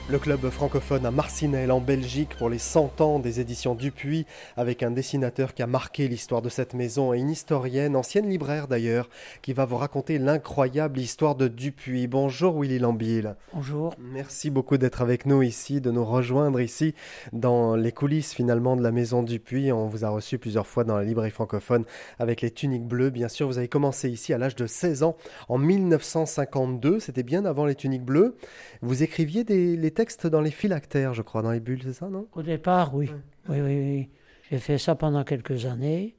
[0.08, 4.84] Le club francophone à Marcinelle en Belgique pour les 100 ans des éditions Dupuis avec
[4.84, 9.10] un dessinateur qui a marqué l'histoire de cette maison et une historienne, ancienne libraire d'ailleurs,
[9.42, 12.06] qui va vous raconter l'incroyable histoire de Dupuis.
[12.06, 13.36] Bonjour Willy Lambiel.
[13.52, 13.96] Bonjour.
[13.98, 16.94] Merci beaucoup d'être avec nous ici, de nous rejoindre ici
[17.34, 19.72] dans les coulisses finalement de la maison Dupuis.
[19.72, 21.84] On vous a reçu plusieurs fois dans la librairie francophone
[22.20, 23.10] avec les tuniques bleues.
[23.10, 25.16] Bien sûr, vous avez commencé ici à l'âge de 16 ans
[25.50, 27.00] en 1952.
[27.00, 28.36] C'était bien avant les tuniques bleues.
[28.84, 32.08] Vous écriviez des les textes dans les phylactères, je crois, dans les bulles, c'est ça,
[32.10, 32.28] non?
[32.34, 33.10] Au départ, oui.
[33.50, 34.10] Oui, oui, oui.
[34.52, 36.16] J'ai fait ça pendant quelques années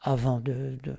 [0.00, 0.94] avant de, de,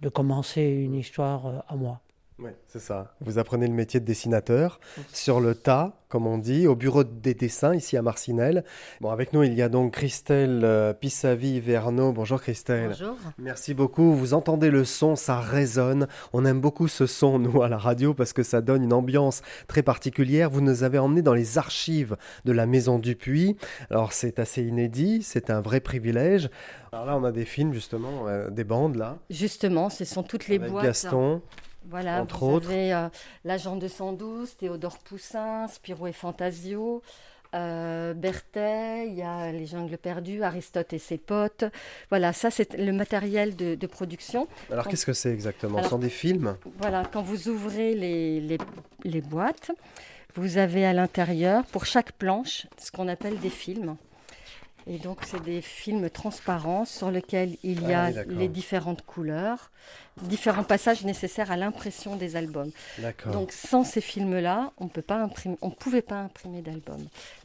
[0.00, 2.00] de commencer une histoire euh, à moi.
[2.40, 3.14] Oui, c'est ça.
[3.20, 4.78] Vous apprenez le métier de dessinateur
[5.12, 8.64] sur le tas, comme on dit, au bureau des dessins ici à Marcinelle.
[9.00, 12.12] Bon, avec nous, il y a donc Christelle euh, Pissavi-Verno.
[12.12, 12.90] Bonjour Christelle.
[12.90, 13.16] Bonjour.
[13.38, 14.14] Merci beaucoup.
[14.14, 16.06] Vous entendez le son, ça résonne.
[16.32, 19.42] On aime beaucoup ce son, nous, à la radio, parce que ça donne une ambiance
[19.66, 20.48] très particulière.
[20.48, 23.56] Vous nous avez emmenés dans les archives de la Maison Dupuis.
[23.90, 26.50] Alors, c'est assez inédit, c'est un vrai privilège.
[26.92, 29.18] Alors là, on a des films, justement, euh, des bandes, là.
[29.28, 30.84] Justement, ce sont toutes les avec boîtes.
[30.84, 31.42] Gaston.
[31.88, 32.70] Voilà, Entre vous autres.
[32.70, 33.08] avez euh,
[33.44, 37.02] l'agent 212, Théodore Poussin, Spirou et Fantasio,
[37.54, 41.64] euh, Berthet, il y a Les Jungles perdus, Aristote et ses potes.
[42.10, 44.48] Voilà, ça c'est le matériel de, de production.
[44.70, 45.82] Alors, qu'est-ce que c'est exactement?
[45.82, 46.56] Ce sont des films?
[46.78, 48.58] Voilà, quand vous ouvrez les, les,
[49.04, 49.70] les boîtes,
[50.34, 53.96] vous avez à l'intérieur, pour chaque planche, ce qu'on appelle des films.
[54.86, 59.70] Et donc, c'est des films transparents sur lesquels il y Ah a les différentes couleurs,
[60.22, 62.70] différents passages nécessaires à l'impression des albums.
[63.32, 66.98] Donc, sans ces films-là, on peut pas imprimer, on pouvait pas imprimer d'album.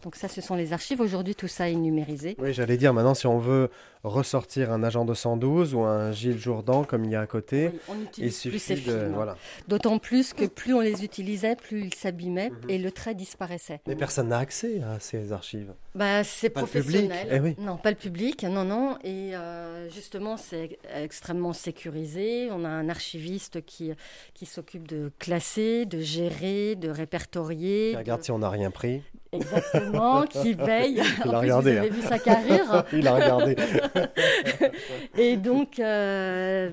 [0.03, 1.01] Donc, ça, ce sont les archives.
[1.01, 2.35] Aujourd'hui, tout ça est numérisé.
[2.39, 3.69] Oui, j'allais dire, maintenant, si on veut
[4.03, 7.69] ressortir un agent de 112 ou un Gilles Jourdan, comme il y a à côté,
[7.71, 8.79] Oui, on il ces suffit de...
[8.79, 9.11] films.
[9.13, 9.37] Voilà.
[9.69, 12.69] D'autant plus que plus on les utilisait, plus ils s'abîmaient Mhm.
[12.69, 13.79] et le trait disparaissait.
[13.87, 15.73] Mais personne n'a accès à ces archives.
[15.95, 17.27] Bah, c'est professionnel.
[17.31, 17.55] eh oui.
[17.59, 18.97] Non, pas le public, non, non.
[19.05, 22.49] Et euh, justement, c'est extrêmement sécurisé.
[22.51, 23.91] On a un archiviste qui,
[24.33, 27.91] qui s'occupe de classer, de gérer, de répertorier.
[27.91, 29.01] Qui regarde de- si on n'a rien pris.
[29.31, 31.01] Exactement, qui veille.
[31.25, 31.91] Il en a plus, regardé, Vous avez hein.
[31.91, 32.83] vu sa carrure.
[32.93, 33.55] Il a regardé.
[35.17, 36.69] et donc, euh,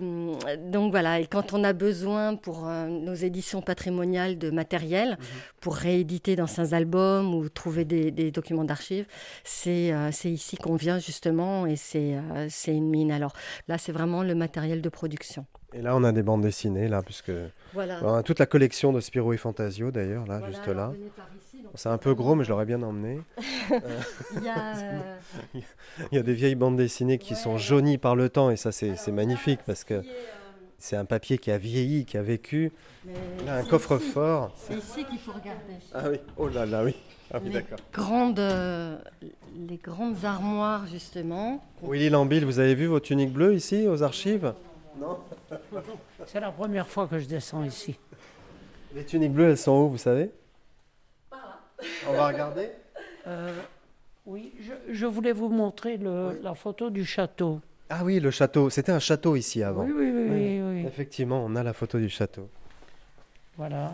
[0.71, 1.21] donc voilà.
[1.21, 5.19] Et quand on a besoin pour euh, nos éditions patrimoniales de matériel,
[5.61, 9.07] pour rééditer d'anciens albums ou trouver des, des documents d'archives,
[9.43, 13.11] c'est euh, ici qu'on vient justement et c'est euh, c'est une mine.
[13.11, 13.33] Alors
[13.69, 15.47] là, c'est vraiment le matériel de production.
[15.73, 17.31] Et là, on a des bandes dessinées, là, puisque
[17.75, 18.01] Voilà.
[18.03, 20.93] on a toute la collection de Spiro et Fantasio, d'ailleurs, là, Voilà, juste là.
[21.77, 23.21] C'est un peu gros, mais je l'aurais bien emmené.
[24.37, 25.01] Il y a, euh,
[25.55, 28.73] Il y a des vieilles bandes dessinées qui sont jaunies par le temps, et ça,
[28.73, 30.03] c'est magnifique, parce que
[30.79, 32.73] c'est un papier qui a vieilli, qui a vécu.
[33.05, 33.13] mais
[33.47, 34.53] Là, un coffre-fort.
[34.57, 35.75] C'est ici qu'il faut regarder.
[35.95, 36.97] Ah oui, oh là là, oui.
[37.33, 37.79] Ah oui, d'accord.
[37.93, 38.99] grandes, euh,
[39.69, 41.63] les grandes armoires justement.
[41.83, 44.53] Willy Lambil, vous avez vu vos tuniques bleues ici, aux archives?
[46.27, 47.99] C'est la première fois que je descends ici.
[48.95, 50.31] Les tuniques bleues, elles sont où, vous savez?
[52.09, 52.71] On va regarder
[53.27, 53.55] Euh,
[54.27, 57.61] oui, je, je voulais vous montrer le- la photo du château.
[57.89, 58.71] Ah oui, le château.
[58.71, 59.85] C'était un château ici avant.
[59.85, 60.87] Oui, oui, oui, oui, oui.
[60.87, 62.49] Effectivement, on a la photo du château.
[63.57, 63.93] Voilà,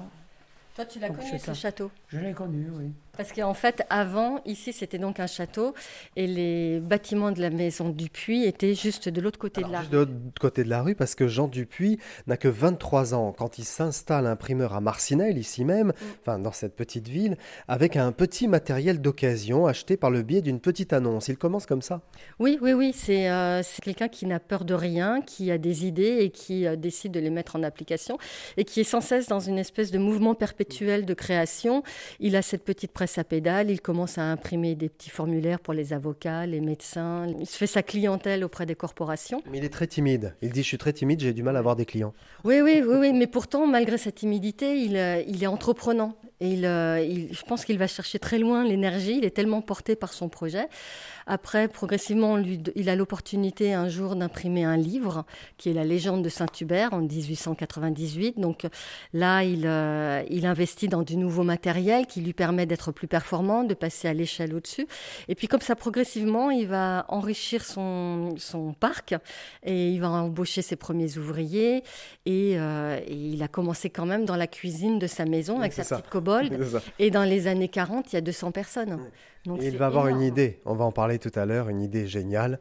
[0.77, 1.91] Toi, tu l'as connu c'est ce un- château?
[2.09, 2.93] Je l'ai connu, oui.
[3.17, 5.75] Parce qu'en fait, avant, ici, c'était donc un château
[6.17, 9.93] et les bâtiments de la maison Dupuis étaient juste de l'autre côté de la Juste
[9.93, 13.59] de l'autre côté de la rue, parce que Jean Dupuis n'a que 23 ans quand
[13.59, 17.37] il s'installe imprimeur à Marcinelle, ici même, enfin dans cette petite ville,
[17.69, 21.29] avec un petit matériel d'occasion acheté par le biais d'une petite annonce.
[21.29, 22.03] Il commence comme ça.
[22.39, 25.87] Oui, oui, oui, c'est euh, c'est quelqu'un qui n'a peur de rien, qui a des
[25.87, 28.19] idées et qui euh, décide de les mettre en application
[28.57, 31.83] et qui est sans cesse dans une espèce de mouvement perpétuel de création.
[32.21, 35.73] Il a cette petite presse à pédales, il commence à imprimer des petits formulaires pour
[35.73, 39.43] les avocats, les médecins, il se fait sa clientèle auprès des corporations.
[39.49, 40.35] Mais il est très timide.
[40.43, 42.13] Il dit Je suis très timide, j'ai du mal à avoir des clients.
[42.43, 46.17] Oui, oui, oui, oui, mais pourtant, malgré sa timidité, il, euh, il est entreprenant.
[46.41, 49.17] Et il, euh, il- je pense qu'il va chercher très loin l'énergie.
[49.19, 50.69] Il est tellement porté par son projet.
[51.27, 55.25] Après, progressivement, lui- il a l'opportunité un jour d'imprimer un livre
[55.57, 58.39] qui est La légende de Saint-Hubert en 1898.
[58.39, 58.67] Donc
[59.13, 63.65] là, il, euh, il investit dans du nouveau matériel qui lui permet d'être plus performant,
[63.65, 64.87] de passer à l'échelle au-dessus.
[65.29, 69.15] Et puis comme ça, progressivement, il va enrichir son, son parc
[69.65, 71.83] et il va embaucher ses premiers ouvriers.
[72.25, 75.73] Et, euh, et il a commencé quand même dans la cuisine de sa maison avec
[75.73, 75.97] sa ça.
[75.97, 76.11] petite
[76.99, 78.99] Et dans les années 40, il y a 200 personnes.
[79.45, 80.29] Donc il va avoir une énorme.
[80.29, 82.59] idée, on va en parler tout à l'heure, une idée géniale,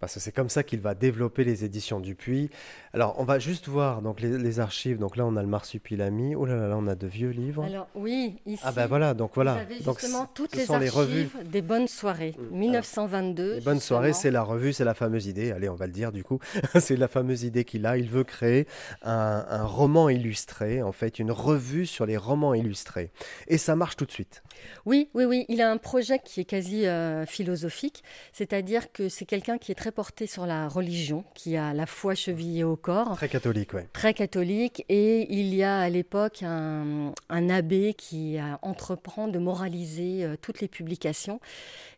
[0.00, 2.50] parce que c'est comme ça qu'il va développer les éditions Dupuis.
[2.92, 4.98] Alors, on va juste voir donc les, les archives.
[4.98, 6.34] Donc là, on a le Marsupilami.
[6.34, 7.64] Oh là là, là, on a de vieux livres.
[7.64, 8.62] Alors oui, ici.
[8.64, 9.54] ah ben voilà, donc voilà.
[9.54, 11.22] Vous avez justement toutes ce les sont les revues.
[11.34, 12.34] archives des bonnes soirées.
[12.50, 13.54] 1922.
[13.54, 15.52] Les bonnes soirées, c'est la revue, c'est la fameuse idée.
[15.52, 16.38] Allez, on va le dire du coup.
[16.80, 17.96] c'est la fameuse idée qu'il a.
[17.96, 18.66] Il veut créer
[19.02, 23.10] un, un roman illustré, en fait, une revue sur les romans illustrés.
[23.48, 24.42] Et ça marche tout de suite.
[24.84, 25.44] Oui, oui, oui.
[25.48, 29.74] Il a un projet qui est quasi euh, philosophique, c'est-à-dire que c'est quelqu'un qui est
[29.74, 33.16] très porté sur la religion, qui a la foi chevillée au corps.
[33.16, 33.88] Très catholique, ouais.
[33.92, 40.24] Très catholique et il y a à l'époque un, un abbé qui entreprend de moraliser
[40.24, 41.40] euh, toutes les publications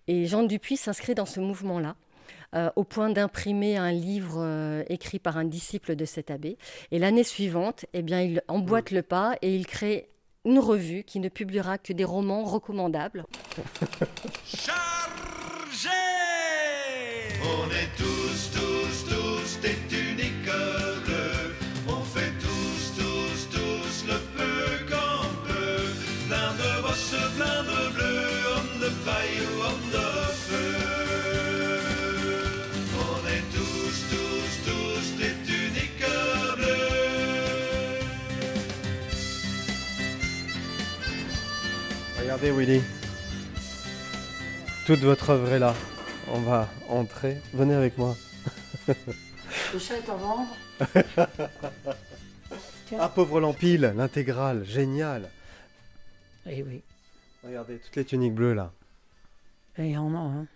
[0.06, 1.96] et Jean Dupuis s'inscrit dans ce mouvement-là.
[2.54, 6.56] euh, au point d'imprimer un livre euh, écrit par un disciple de cet abbé.
[6.90, 10.08] Et l'année suivante, eh bien, il emboîte le pas et il crée
[10.46, 13.26] une revue qui ne publiera que des romans recommandables.
[42.40, 42.82] Regardez, Willy.
[44.86, 45.74] Toute votre œuvre est là.
[46.32, 47.38] On va entrer.
[47.52, 48.14] Venez avec moi.
[48.86, 50.56] Le chat est à vendre.
[52.96, 55.30] Ah, pauvre Lampile, l'intégrale, génial.
[56.46, 56.82] Eh oui,
[57.42, 58.72] Regardez, toutes les tuniques bleues là.
[59.76, 60.46] et il y en a, hein.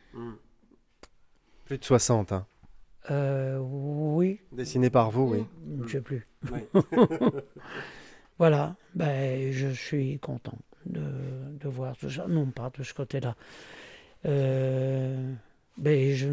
[1.64, 2.46] Plus de 60, hein.
[3.10, 5.44] Euh, oui, Dessinées par vous, oui.
[5.84, 6.28] je sais plus.
[6.52, 6.60] Oui.
[8.38, 11.02] Voilà, ben, je suis content de,
[11.62, 12.26] de voir tout ça.
[12.28, 13.34] Non, pas de ce côté-là.
[14.26, 15.32] Euh,
[15.78, 16.28] ben, je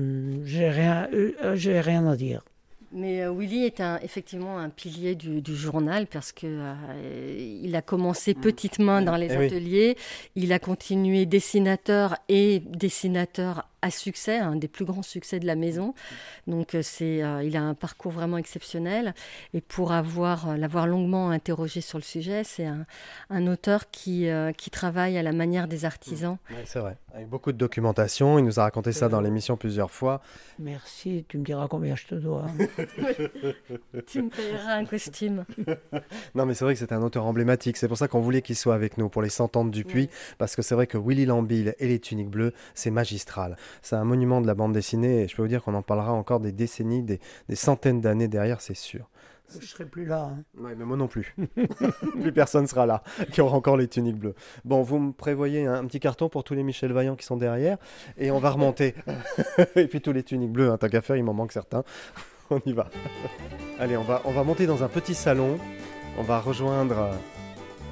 [0.45, 2.43] j'ai rien, euh, j'ai rien à dire.
[2.91, 7.75] Mais euh, Willy est un, effectivement un pilier du, du journal parce que euh, il
[7.75, 9.45] a commencé petite main dans les Eh oui.
[9.45, 9.95] ateliers,
[10.35, 15.55] il a continué dessinateur et dessinateur à succès, un des plus grands succès de la
[15.55, 15.93] maison.
[16.47, 19.13] Donc c'est, il a un parcours vraiment exceptionnel.
[19.53, 22.67] Et pour avoir l'avoir longuement interrogé sur le sujet, c'est
[23.29, 26.37] un, auteur qui, qui travaille à la manière des artisans.
[26.65, 28.39] c'est vrai, avec beaucoup de documentation.
[28.39, 30.21] Il nous a raconté ça dans l'émission plusieurs fois.
[30.59, 32.45] Merci, tu me diras combien je te dois.
[34.07, 35.45] tu me payeras un costume.
[36.35, 37.77] non, mais c'est vrai que c'est un auteur emblématique.
[37.77, 40.09] C'est pour ça qu'on voulait qu'il soit avec nous pour les 100 ans de Dupuis,
[40.37, 43.55] parce que c'est vrai que Willy Lambil et les tuniques bleues, c'est magistral.
[43.81, 46.11] C'est un monument de la bande dessinée et je peux vous dire qu'on en parlera
[46.11, 47.19] encore des décennies, des,
[47.55, 49.09] centaines d'années derrière, c'est sûr.
[49.59, 50.31] Je serai plus là.
[50.31, 50.43] Hein.
[50.77, 51.35] mais moi non plus.
[52.21, 53.01] plus personne sera là
[53.31, 54.35] qui aura encore les tuniques bleues.
[54.63, 57.77] Bon, vous me prévoyez un, petit carton pour tous les Michel Vaillant qui sont derrière
[58.17, 58.93] et on va remonter.
[59.75, 61.83] et puis tous les tuniques bleues, hein, tant qu'à faire, il m'en manque certains.
[62.51, 62.89] on y va.
[63.79, 65.57] Allez, on va, on va monter dans un petit salon.
[66.19, 67.09] On va rejoindre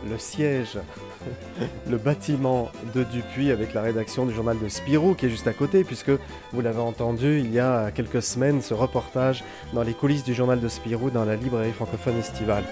[0.07, 0.77] le siège,
[1.89, 5.53] le bâtiment de Dupuis avec la rédaction du journal de Spirou qui est juste à
[5.53, 6.12] côté, puisque
[6.51, 10.60] vous l'avez entendu il y a quelques semaines, ce reportage dans les coulisses du journal
[10.60, 12.63] de Spirou dans la librairie francophone estivale.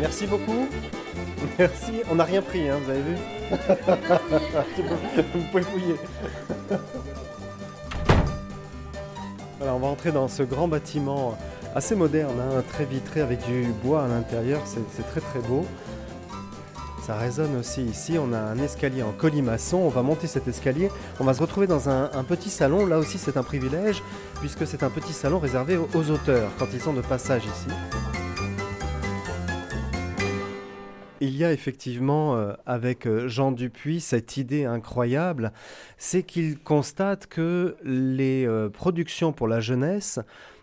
[0.00, 0.68] Merci beaucoup.
[1.58, 2.02] Merci.
[2.10, 3.16] On n'a rien pris, hein, vous avez vu
[5.34, 5.96] Vous pouvez fouiller.
[9.76, 11.36] On va entrer dans ce grand bâtiment
[11.74, 15.66] assez moderne, hein, très vitré avec du bois à l'intérieur, c'est très très beau.
[17.04, 20.90] Ça résonne aussi ici, on a un escalier en colimaçon, on va monter cet escalier,
[21.20, 24.02] on va se retrouver dans un, petit salon, là aussi c'est un privilège,
[24.40, 28.15] puisque c'est un petit salon réservé aux auteurs quand ils sont de passage ici.
[31.26, 35.52] Il y a effectivement euh, avec euh, Jean Dupuis cette idée incroyable,
[35.98, 40.20] c'est qu'il constate que les euh, productions pour la jeunesse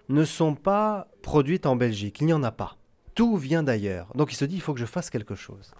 [0.07, 2.77] ne sont pas produites en Belgique, il n'y en a pas.
[3.13, 4.07] Tout vient d'ailleurs.
[4.15, 5.73] Donc il se dit il faut que je fasse quelque chose.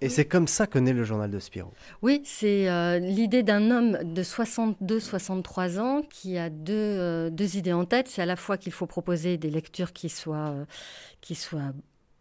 [0.00, 1.70] Et c'est comme ça que naît le journal de Spirou.
[2.02, 8.08] Oui, c'est l'idée d'un homme de 62-63 ans qui a deux, deux idées en tête.
[8.08, 10.54] C'est à la fois qu'il faut proposer des lectures qui soient,
[11.22, 11.72] qui soient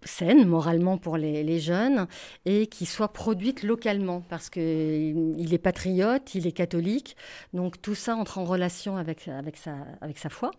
[0.06, 2.08] saine moralement pour les, jeunes
[2.46, 7.16] et qui soit produite localement parce qu'il est patriote, il est catholique,
[7.54, 10.52] donc tout ça entre en relation avec, avec, sa, avec sa foi.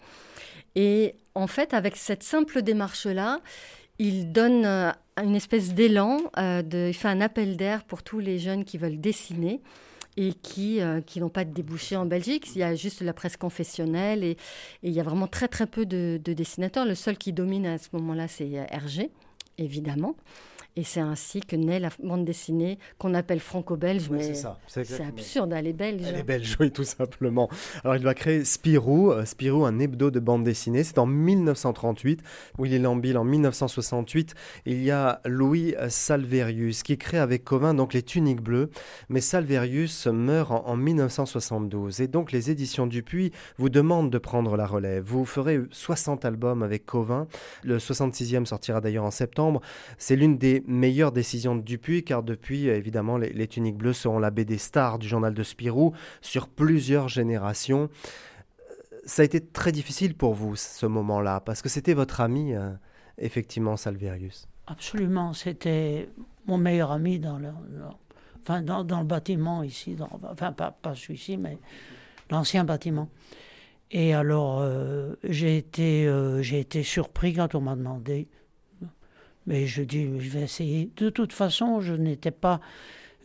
[0.77, 3.41] Et en fait, avec cette simple démarche-là,
[3.99, 4.91] il donne euh,
[5.23, 9.01] une espèce d'élan, euh, il fait un appel d'air pour tous les jeunes qui veulent
[9.01, 9.61] dessiner
[10.17, 12.49] et qui, euh, qui n'ont pas de débouché en Belgique.
[12.55, 14.37] Il y a juste la presse confessionnelle et,
[14.83, 16.85] il y a vraiment très très peu de, de dessinateurs.
[16.85, 19.11] Le seul qui domine à ce moment-là, c'est Hergé
[19.59, 20.17] évidemment.
[20.77, 24.11] Et c'est ainsi que naît la bande dessinée qu'on appelle franco-belge.
[24.11, 24.35] mais
[24.67, 26.03] c'est absurde, elle est belge.
[26.05, 27.49] Elle est belge, oui, tout simplement.
[27.85, 30.83] Alors il va créer Spirou, euh, Spirou, un hebdo de bande dessinée.
[30.83, 32.23] C'est en 1938.
[32.59, 34.35] Willy Lambil en 1968.
[34.67, 38.71] Il y a Louis Salverius qui crée avec Covin donc les tuniques bleues.
[39.09, 42.01] Mais Salverius meurt en, en 1972.
[42.01, 45.05] Et donc les éditions Dupuis vous demandent de prendre la relève.
[45.05, 47.29] Vous ferez 60 albums avec Covin.
[47.63, 49.61] Le 66e sortira d'ailleurs en septembre.
[49.99, 54.31] C'est l'une des meilleure décision de Dupuis, car depuis, évidemment, les, Tuniques Bleues seront la
[54.31, 57.89] BD star du journal de Spirou sur plusieurs générations.
[59.05, 62.71] Ça a été très difficile pour vous, ce moment-là, parce que c'était votre ami, euh,
[63.19, 64.49] effectivement, Salverius.
[64.67, 66.09] Absolument, c'était
[66.47, 67.51] mon meilleur ami dans le,
[68.41, 71.59] enfin, dans, le bâtiment ici, enfin pas, pas celui-ci, mais
[72.31, 73.09] l'ancien bâtiment.
[73.91, 78.29] Et alors, euh, j'ai été, euh, j'ai été surpris quand on m'a demandé
[79.47, 80.91] mais je dis, je vais essayer.
[80.97, 82.61] De toute façon, je n'étais pas,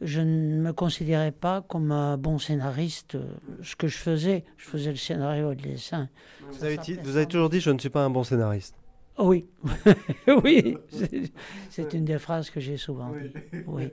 [0.02, 3.18] je ne me considérais pas comme un bon scénariste.
[3.64, 6.10] Ce que je faisais, je faisais le scénario et le dessin.
[6.52, 8.76] Vous avez, vous avez toujours dit, je ne suis pas un bon scénariste.
[9.18, 9.48] oui,
[10.44, 10.78] oui,
[11.70, 13.32] c'est une des phrases que j'ai souvent dit.
[13.68, 13.90] Oui,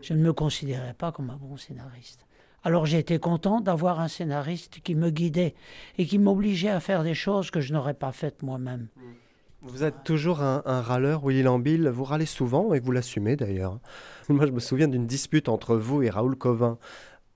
[0.00, 2.26] je ne me considérais pas comme un bon scénariste.
[2.64, 5.54] Alors j'ai été content d'avoir un scénariste qui me guidait
[5.98, 8.88] et qui m'obligeait à faire des choses que je n'aurais pas faites moi-même.
[9.66, 11.88] Vous êtes toujours un, râleur, Willy Lambil.
[11.88, 13.80] Vous râlez souvent et vous l'assumez d'ailleurs.
[14.28, 16.76] Moi, je me souviens d'une dispute entre vous et Raoul Covin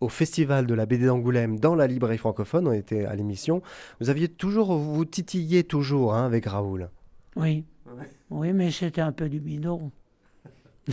[0.01, 2.69] au festival de la BD d'Angoulême dans la librairie francophone.
[2.69, 3.63] On était à l'émission.
[4.01, 6.91] Vous aviez toujours, vous titilliez toujours hein, avec Raoul.
[7.35, 7.65] Oui.
[8.29, 9.91] Oui, mais c'était un peu du bidon.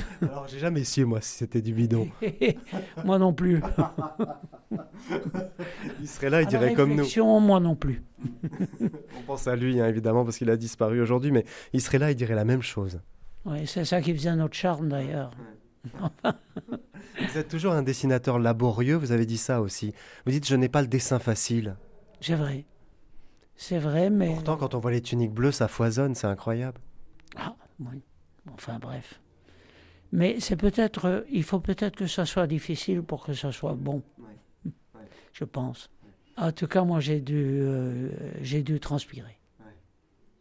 [0.21, 2.07] Alors, j'ai jamais su, moi, si c'était du bidon.
[3.05, 3.61] moi non plus.
[6.01, 7.05] il serait là, il dirait comme nous.
[7.39, 8.03] Moi non plus.
[8.83, 12.11] On pense à lui, hein, évidemment, parce qu'il a disparu aujourd'hui, mais il serait là,
[12.11, 12.99] il dirait la même chose.
[13.45, 15.31] Oui, c'est ça qui faisait notre charme, d'ailleurs.
[15.93, 19.93] vous êtes toujours un dessinateur laborieux, vous avez dit ça aussi.
[20.25, 21.75] Vous dites, je n'ai pas le dessin facile.
[22.21, 22.65] C'est vrai.
[23.55, 24.33] C'est vrai, mais...
[24.33, 26.81] Pourtant, quand on voit les tuniques bleues, ça foisonne, c'est incroyable.
[27.37, 28.01] Ah, oui.
[28.53, 29.21] Enfin bref.
[30.11, 34.01] Mais c'est peut-être, il faut peut-être que ça soit difficile pour que ça soit bon.
[35.33, 35.89] Je pense.
[36.37, 38.09] En tout cas, moi, j'ai dû, euh,
[38.41, 39.37] j'ai dû transpirer.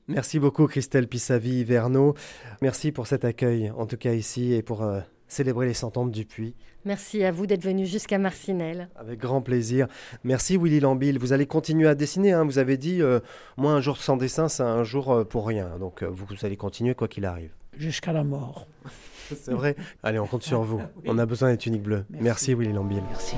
[0.06, 2.14] Merci beaucoup, Christelle Pissavi-Verneau.
[2.60, 6.26] Merci pour cet accueil, en tout cas ici, et pour euh, célébrer les centenaires du
[6.26, 6.54] puits.
[6.84, 8.90] Merci à vous d'être venu jusqu'à Marcinelle.
[8.96, 9.86] Avec grand plaisir.
[10.22, 11.18] Merci Willy Lambil.
[11.18, 12.32] Vous allez continuer à dessiner.
[12.32, 12.44] Hein.
[12.44, 13.20] Vous avez dit, euh,
[13.56, 15.78] moi un jour sans dessin, c'est un jour pour rien.
[15.78, 17.52] Donc vous, allez continuer quoi qu'il arrive.
[17.74, 18.66] Jusqu'à la mort.
[19.42, 19.76] c'est vrai.
[20.02, 20.80] Allez, on compte sur vous.
[21.06, 22.04] On a besoin des tuniques bleues.
[22.10, 23.02] Merci, Merci Willy Lambil.
[23.08, 23.36] Merci.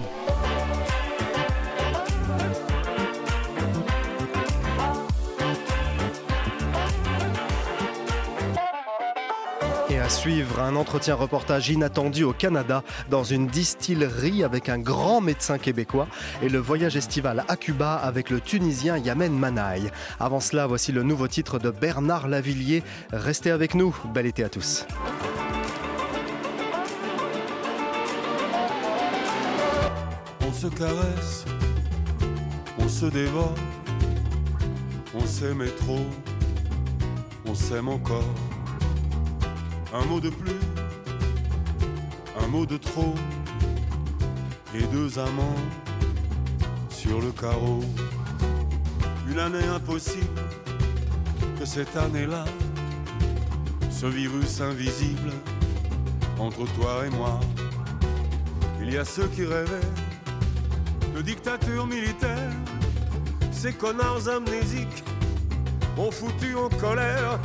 [10.07, 15.59] à suivre un entretien reportage inattendu au Canada dans une distillerie avec un grand médecin
[15.59, 16.07] québécois
[16.42, 19.90] et le voyage estival à Cuba avec le Tunisien Yamen Manaï.
[20.20, 22.85] Avant cela, voici le nouveau titre de Bernard Lavillier.
[23.12, 23.96] Restez avec nous.
[24.14, 24.87] Bel été à tous.
[30.57, 31.45] Se caresse,
[32.79, 33.55] on se dévore,
[35.14, 36.07] on s'aimait trop,
[37.45, 38.35] on s'aime encore.
[39.92, 40.61] Un mot de plus,
[42.42, 43.14] un mot de trop,
[44.75, 45.61] et deux amants
[46.88, 47.85] sur le carreau.
[49.31, 50.40] Une année impossible,
[51.59, 52.47] que cette année-là,
[53.90, 55.33] ce virus invisible
[56.38, 57.38] entre toi et moi.
[58.81, 60.06] Il y a ceux qui rêvaient
[61.16, 62.50] de dictature militaire,
[63.50, 65.02] ces connards amnésiques
[65.96, 67.38] ont foutu en colère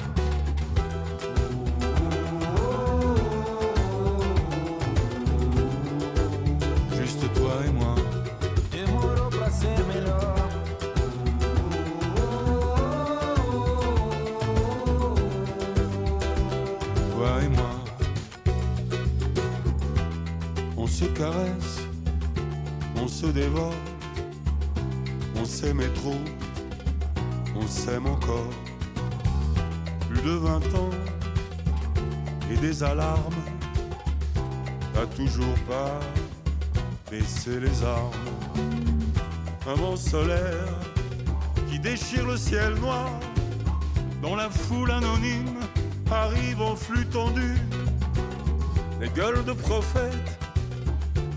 [27.55, 28.49] on s'aime encore.
[30.09, 30.89] Plus de vingt ans
[32.51, 33.43] et des alarmes,
[34.93, 35.99] t'as toujours pas
[37.09, 38.11] baissé les armes.
[39.67, 40.67] Un vent solaire
[41.69, 43.09] qui déchire le ciel noir,
[44.21, 45.59] dans la foule anonyme
[46.11, 47.55] arrive en flux tendu.
[48.99, 50.39] Les gueules de prophètes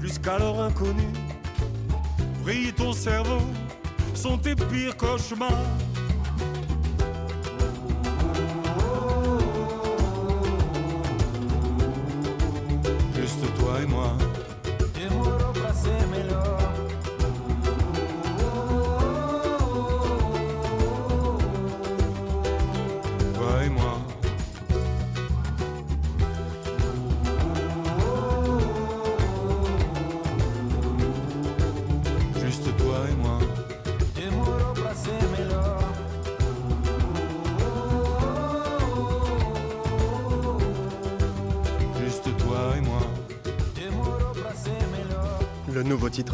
[0.03, 1.07] jusqu'alors inconnu.
[2.42, 3.40] Brille ton cerveau,
[4.14, 5.50] sont tes pires cauchemars.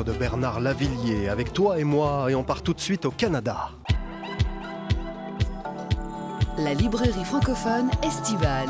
[0.04, 3.70] De Bernard Lavillier avec toi et moi et on part tout de suite au Canada.
[6.58, 8.68] La librairie francophone estivale.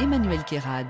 [0.00, 0.86] Emmanuel Kérad.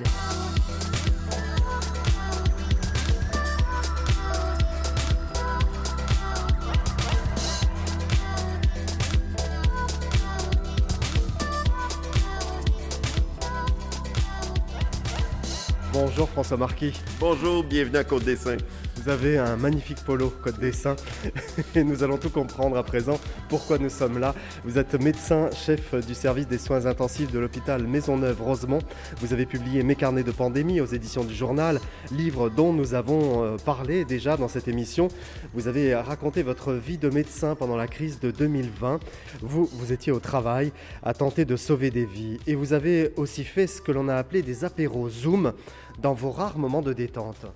[16.03, 16.95] Bonjour François Marquis.
[17.19, 18.57] Bonjour, bienvenue à Côte Dessin.
[18.97, 20.97] Vous avez un magnifique polo Côte Dessin
[21.75, 24.35] et nous allons tout comprendre à présent pourquoi nous sommes là.
[24.65, 28.79] Vous êtes médecin, chef du service des soins intensifs de l'hôpital Maisonneuve-Rosemont.
[29.21, 31.79] Vous avez publié Mes carnets de pandémie aux éditions du journal,
[32.11, 35.09] livre dont nous avons euh, parlé déjà dans cette émission.
[35.53, 39.01] Vous avez raconté votre vie de médecin pendant la crise de 2020.
[39.43, 43.45] Vous, vous étiez au travail à tenter de sauver des vies et vous avez aussi
[43.45, 45.53] fait ce que l'on a appelé des apéros Zoom
[46.01, 47.47] dans vos rares moments de détente.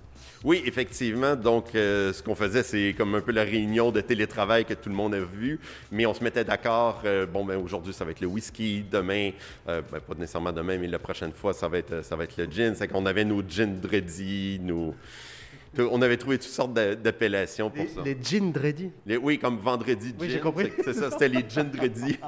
[0.43, 1.35] Oui, effectivement.
[1.35, 4.89] Donc, euh, ce qu'on faisait, c'est comme un peu la réunion de télétravail que tout
[4.89, 5.59] le monde a vu,
[5.91, 7.01] mais on se mettait d'accord.
[7.05, 8.83] Euh, bon, ben aujourd'hui, ça va être le whisky.
[8.91, 9.31] Demain,
[9.67, 12.37] euh, ben, pas nécessairement demain, mais la prochaine fois, ça va être, ça va être
[12.37, 12.75] le gin.
[12.75, 14.93] C'est qu'on avait nos gin ready, nos
[15.77, 18.01] On avait trouvé toutes sortes d'appellations pour Les, ça.
[18.03, 18.91] les gin dreddy.
[19.05, 20.15] Les- oui, comme vendredi gin.
[20.19, 20.71] Oui, j'ai compris.
[20.83, 22.17] C'est- ça, c'était les gin dreddy.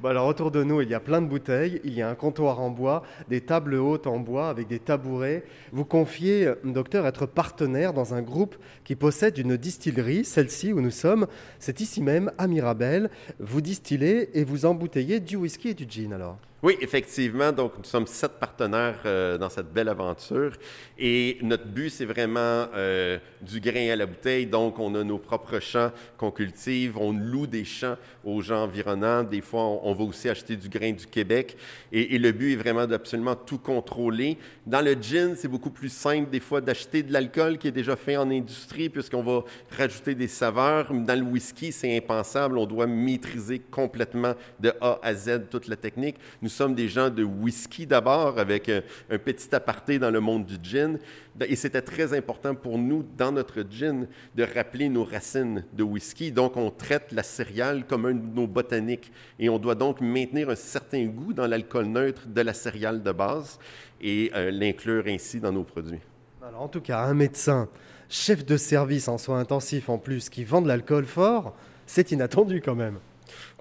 [0.00, 2.14] Bon, alors autour de nous, il y a plein de bouteilles, il y a un
[2.14, 5.44] comptoir en bois, des tables hautes en bois avec des tabourets.
[5.72, 10.80] Vous confiez, euh, docteur, être partenaire dans un groupe qui possède une distillerie, celle-ci où
[10.80, 11.26] nous sommes.
[11.58, 13.10] C'est ici même, à Mirabel.
[13.38, 16.38] Vous distillez et vous embouteillez du whisky et du gin alors.
[16.64, 17.52] Oui, effectivement.
[17.52, 20.52] Donc, nous sommes sept partenaires euh, dans cette belle aventure.
[20.98, 24.46] Et notre but, c'est vraiment euh, du grain à la bouteille.
[24.46, 26.96] Donc, on a nos propres champs qu'on cultive.
[26.96, 29.24] On loue des champs aux gens environnants.
[29.24, 31.58] Des fois, on, va aussi acheter du grain du Québec.
[31.92, 34.38] Et, le but est vraiment d'absolument tout contrôler.
[34.66, 37.94] Dans le gin, c'est beaucoup plus simple, des fois, d'acheter de l'alcool qui est déjà
[37.94, 39.44] fait en industrie, puisqu'on va
[39.76, 40.94] rajouter des saveurs.
[40.94, 42.56] Dans le whisky, c'est impensable.
[42.56, 46.16] On doit maîtriser complètement de A à Z toute la technique.
[46.54, 50.98] Sommes des gens de whisky d'abord, avec un, petit aparté dans le monde du gin.
[51.46, 56.30] Et c'était très important pour nous, dans notre gin, de rappeler nos racines de whisky.
[56.32, 59.12] Donc, on traite la céréale comme un de nos botaniques.
[59.38, 63.12] Et on doit donc maintenir un certain goût dans l'alcool neutre de la céréale de
[63.12, 63.58] base
[64.00, 66.00] et euh, l'inclure ainsi dans nos produits.
[66.46, 67.68] Alors, en tout cas, un médecin,
[68.08, 72.60] chef de service en soins intensifs en plus, qui vend de l'alcool fort, c'est inattendu
[72.60, 72.98] quand même.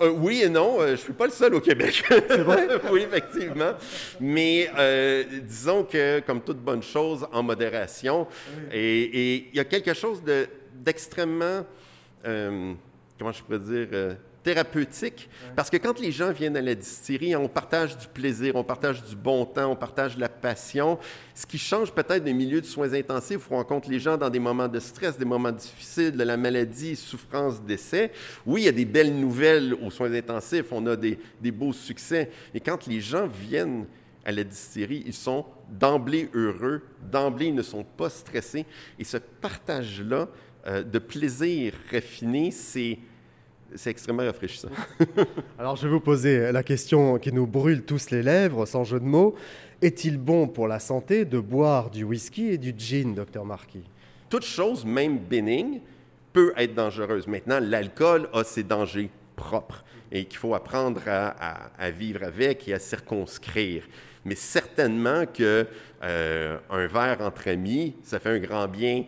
[0.03, 2.03] Euh, oui et non, euh, je ne suis pas le seul au Québec.
[2.29, 2.67] Vrai?
[2.91, 3.73] oui, effectivement.
[4.19, 8.27] Mais euh, disons que, comme toute bonne chose, en modération,
[8.71, 11.65] et et il y a quelque chose de- d'extrêmement,
[12.25, 12.73] euh,
[13.17, 13.87] comment je pourrais dire,
[14.43, 18.63] thérapeutique, parce que quand les gens viennent à la distillerie, on partage du plaisir, on
[18.63, 20.99] partage du bon temps, on partage de la passion.
[21.33, 24.29] Ce qui change peut-être des milieux de soins intensifs où on rencontre les gens dans
[24.29, 28.11] des moments de stress, des moments difficiles, de la maladie, souffrance, décès.
[28.45, 31.73] Oui, il y a des belles nouvelles aux soins intensifs, on a des, des beaux
[31.73, 32.29] succès.
[32.53, 33.85] Et quand les gens viennent
[34.25, 36.81] à la distillerie, ils sont d'emblée heureux,
[37.11, 38.65] d'emblée ils ne sont pas stressés.
[38.99, 40.27] Et ce partage-là
[40.65, 42.99] euh, de plaisir raffiné, c'est
[43.75, 44.69] c'est extrêmement rafraîchissant.
[45.59, 48.99] Alors, je vais vous poser la question qui nous brûle tous les lèvres, sans jeu
[48.99, 49.35] de mots.
[49.81, 53.83] Est-il bon pour la santé de boire du whisky et du gin, docteur Marquis?
[54.29, 55.81] Toute chose, même bénigne,
[56.31, 57.27] peut être dangereuse.
[57.27, 62.67] Maintenant, l'alcool a ses dangers propres et qu'il faut apprendre à, à- à vivre avec
[62.67, 63.83] et à circonscrire.
[64.25, 65.67] Mais certainement que
[66.03, 69.03] euh, un verre entre amis, ça fait un grand bien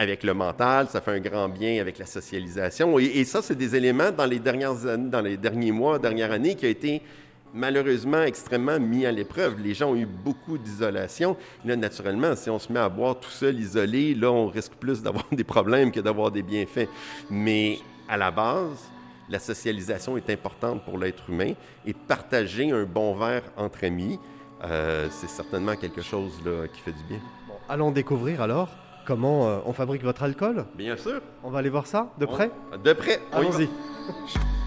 [0.00, 2.98] avec le mental, ça fait un grand bien avec la socialisation.
[2.98, 6.54] Et, ça, c'est des éléments dans les dernières années, dans les derniers mois, dernières années,
[6.54, 7.02] qui a été
[7.52, 9.60] malheureusement extrêmement mis à l'épreuve.
[9.60, 11.36] Les gens ont eu beaucoup d'isolation.
[11.66, 15.02] Là, naturellement, si on se met à boire tout seul, isolé, là, on risque plus
[15.02, 16.88] d'avoir des problèmes que d'avoir des bienfaits.
[17.28, 17.78] Mais
[18.08, 18.90] à la base,
[19.28, 21.52] la socialisation est importante pour l'être humain
[21.84, 24.18] et partager un bon verre entre amis,
[24.64, 27.20] euh, c'est certainement quelque chose là, qui fait du bien.
[27.68, 28.70] Allons découvrir alors
[29.04, 30.64] comment euh, on fabrique votre alcool?
[30.74, 31.20] Bien sûr.
[31.42, 32.50] On va aller voir ça de près?
[32.72, 33.20] On- De près.
[33.32, 33.68] Allons-y.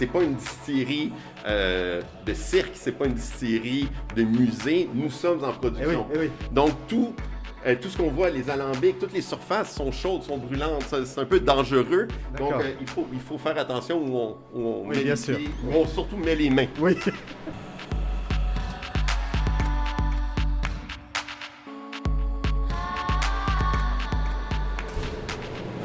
[0.00, 1.12] C'est pas une distillerie
[1.46, 3.86] euh, de cirque, c'est pas une distillerie
[4.16, 4.88] de musée.
[4.94, 6.06] Nous sommes en production.
[6.14, 6.30] Eh oui, eh oui.
[6.52, 7.12] Donc tout,
[7.66, 10.86] euh, tout ce qu'on voit, les alambics, toutes les surfaces sont chaudes, sont brûlantes.
[11.04, 12.08] C'est un peu dangereux.
[12.38, 15.12] Donc euh, il, faut, il faut faire attention où on, où on Oui, met bien
[15.12, 15.36] les sûr.
[15.36, 16.68] pieds, où on surtout met les mains.
[16.80, 16.96] Oui.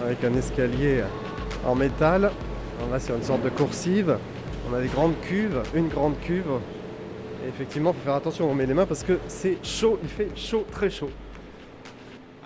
[0.05, 1.03] Avec un escalier
[1.65, 2.31] en métal,
[2.85, 4.17] on va sur une sorte de coursive.
[4.69, 6.59] On a des grandes cuves, une grande cuve.
[7.43, 10.09] Et effectivement, il faut faire attention, on met les mains parce que c'est chaud, il
[10.09, 11.09] fait chaud, très chaud.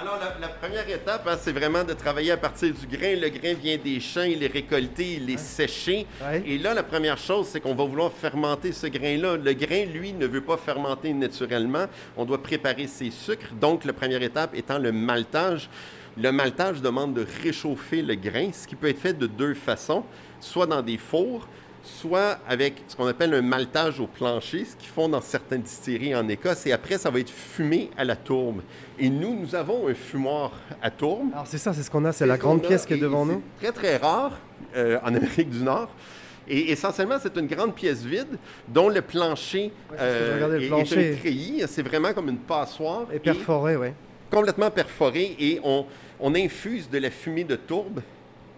[0.02, 3.16] Alors, la, la première étape, hein, c'est vraiment de travailler à partir du grain.
[3.16, 6.08] Le grain vient des champs, il est récolté, il est séché.
[6.22, 6.42] Ouais.
[6.46, 9.36] Et là, la première chose, c'est qu'on va vouloir fermenter ce grain-là.
[9.36, 11.86] Le grain, lui, ne veut pas fermenter naturellement.
[12.16, 13.54] On doit préparer ses sucres.
[13.60, 15.70] Donc, la première étape étant le maltage.
[16.22, 20.04] Le maltage demande de réchauffer le grain, ce qui peut être fait de deux façons,
[20.42, 21.48] soit dans des fours,
[21.82, 26.14] soit avec ce qu'on appelle un maltage au plancher, ce qu'ils font dans certaines distilleries
[26.14, 28.62] en Écosse, et après, ça va être fumé à la tourbe.
[29.00, 30.52] Et nous, nous avons un fumoir
[30.82, 31.30] à tourbe.
[31.32, 33.26] Alors c'est ça, c'est ce qu'on a, c'est la ce grande pièce qui est devant
[33.26, 33.42] nous.
[33.62, 34.38] Très, très rare
[34.76, 35.90] euh, en Amérique du Nord.
[36.50, 41.64] Et essentiellement, c'est une grande pièce vide dont le plancher, Ouais, le est, un treillis.
[41.68, 43.06] C'est vraiment comme une passoire.
[43.14, 43.90] Et perforé, oui.
[44.32, 45.86] complètement perforé et on,
[46.20, 48.02] on infuse de la fumée de tourbe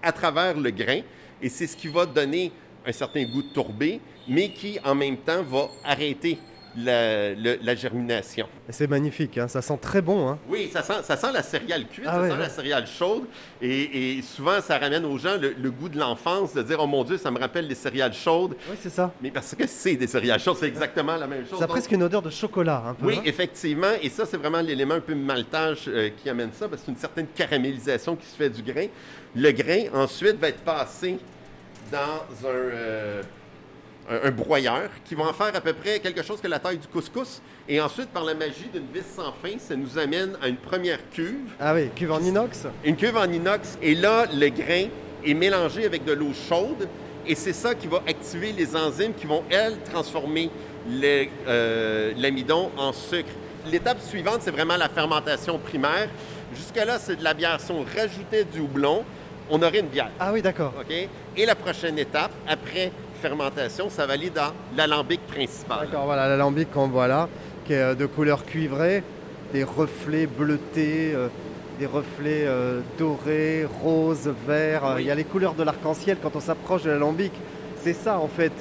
[0.01, 1.01] à travers le grain
[1.41, 2.51] et c'est ce qui va donner
[2.85, 6.37] un certain goût tourbé, mais qui en même temps va arrêter
[6.77, 8.47] la, le- la germination.
[8.69, 10.29] C'est magnifique, hein, ça sent très bon.
[10.29, 10.39] Hein.
[10.47, 12.39] Oui, ça sent, ça sent la céréale cuite, Ah ça ouais, sent ouais.
[12.39, 13.23] la céréale chaude.
[13.61, 16.87] Et, et souvent, ça ramène aux gens le, le goût de l'enfance, de dire Oh
[16.87, 18.55] mon Dieu, ça me rappelle les céréales chaudes.
[18.69, 19.11] Oui, c'est ça.
[19.21, 21.59] Mais parce que c'est des céréales chaudes, c'est exactement la même chose.
[21.59, 23.05] Ça a presque une odeur de chocolat, un peu.
[23.07, 23.23] Oui, hein.
[23.25, 23.91] effectivement.
[24.01, 26.91] Et ça, c'est vraiment l'élément un peu maltage euh, qui amène ça, parce que c'est
[26.93, 28.87] une certaine caramélisation qui se fait du grain.
[29.35, 31.17] Le grain, ensuite, va être passé
[31.91, 31.97] dans
[32.47, 33.21] un, euh,
[34.09, 36.77] un, un broyeur qui va en faire à peu près quelque chose que la taille
[36.77, 37.41] du couscous.
[37.67, 40.99] Et ensuite, par la magie d'une vis sans fin, ça nous amène à une première
[41.11, 41.51] cuve.
[41.59, 42.67] Ah oui, cuve en inox.
[42.83, 43.77] Une cuve en inox.
[43.81, 44.87] Et là, le grain
[45.23, 46.87] est mélangé avec de l'eau chaude.
[47.27, 50.49] Et c'est ça qui va activer les enzymes qui vont, elles, transformer
[50.89, 53.29] euh, l'amidon en sucre.
[53.71, 56.09] L'étape suivante, c'est vraiment la fermentation primaire.
[56.55, 57.59] Jusque-là, c'est de la bière.
[57.59, 59.03] Si on rajoutait du houblon,
[59.51, 60.09] on aurait une bière.
[60.19, 60.73] Ah oui, d'accord.
[60.79, 60.93] OK?
[61.37, 62.91] Et la prochaine étape, après
[63.21, 65.85] fermentation, ça va aller dans l'alambic principal.
[65.85, 67.29] D'accord, voilà l'alambic qu'on voit là,
[67.65, 69.03] qui est euh, de couleur cuivrée,
[69.53, 71.27] des reflets bleutés, euh,
[71.79, 74.93] des reflets euh, dorés, roses, verts.
[74.95, 75.03] Oui.
[75.03, 77.31] Il y a les couleurs de l'arc-en-ciel quand on s'approche de l'alambic.
[77.83, 78.53] C'est ça en fait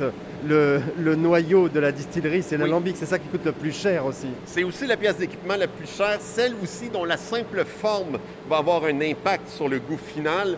[0.46, 2.62] le, le noyau de la distillerie, c'est Oui.
[2.62, 4.28] l'alambic, c'est ça qui coûte le plus cher aussi.
[4.46, 8.56] C'est aussi la pièce d'équipement la plus chère, celle aussi dont la simple forme va
[8.58, 10.56] avoir un impact sur le goût final.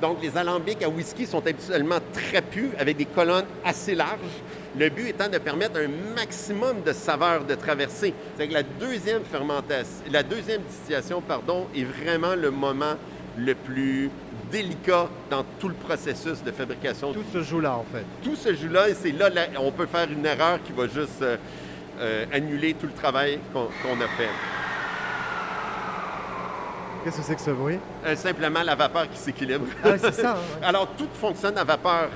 [0.00, 4.18] Donc, les alambics à whisky sont habituellement trapus avec des colonnes assez larges.
[4.78, 8.12] Le but étant de permettre un maximum de saveur de traversée.
[8.36, 12.96] C'est que la deuxième fermentation, la deuxième distillation, pardon, est vraiment le moment
[13.38, 14.10] le plus
[14.50, 17.12] délicat dans tout le processus de fabrication.
[17.12, 18.04] Tout se joue là en fait.
[18.22, 21.22] Tout ce jus-là, et c'est là, là, on peut faire une erreur qui va juste
[21.22, 21.36] euh,
[21.98, 24.28] euh, annuler tout le travail qu'on qu'on a fait.
[27.06, 27.78] Qu'est-ce que c'est que ce bruit?
[28.04, 29.66] Euh, simplement la vapeur qui s'équilibre.
[29.84, 30.34] Ah c'est ça.
[30.60, 30.66] ouais.
[30.66, 32.10] Alors, tout fonctionne à vapeur.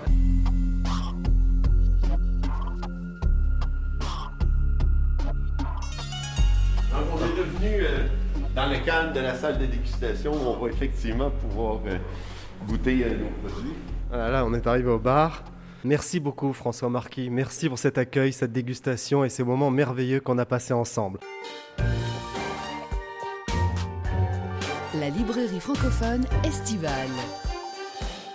[6.90, 8.08] Donc, on est devenu euh,
[8.56, 11.96] dans le calme de la salle de dégustation où on va effectivement pouvoir euh,
[12.66, 13.74] goûter nos produits.
[14.08, 15.44] Voilà, là, on est arrivé au bar.
[15.84, 20.36] Merci beaucoup François Marquis, merci pour cet accueil, cette dégustation et ces moments merveilleux qu'on
[20.38, 21.20] a passés ensemble.
[25.00, 26.92] La librairie francophone estivale.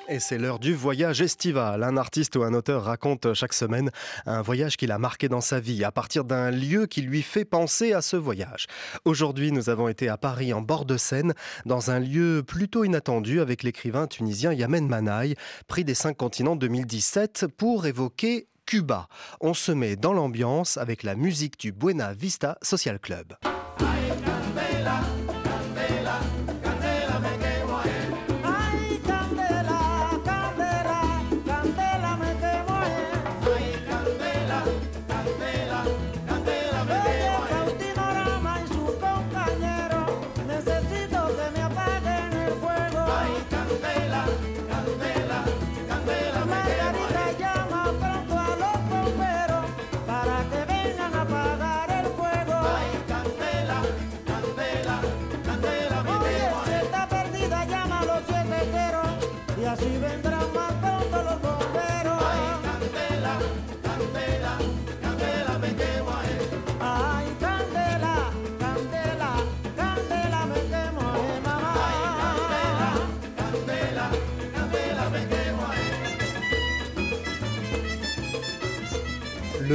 [0.07, 1.84] Et c'est l'heure du voyage estival.
[1.84, 3.91] Un artiste ou un auteur raconte chaque semaine
[4.26, 7.45] un voyage qu'il a marqué dans sa vie à partir d'un lieu qui lui fait
[7.45, 8.66] penser à ce voyage.
[9.03, 11.36] Aujourd'hui, nous avons été à Paris en bord de Seine,
[11.68, 15.36] dans un lieu plutôt inattendu avec l'écrivain tunisien Yamen Manaï,
[15.68, 19.07] prix des cinq continents 2017 pour évoquer Cuba.
[19.39, 23.36] On se met dans l'ambiance avec la musique du Buena Vista Social Club.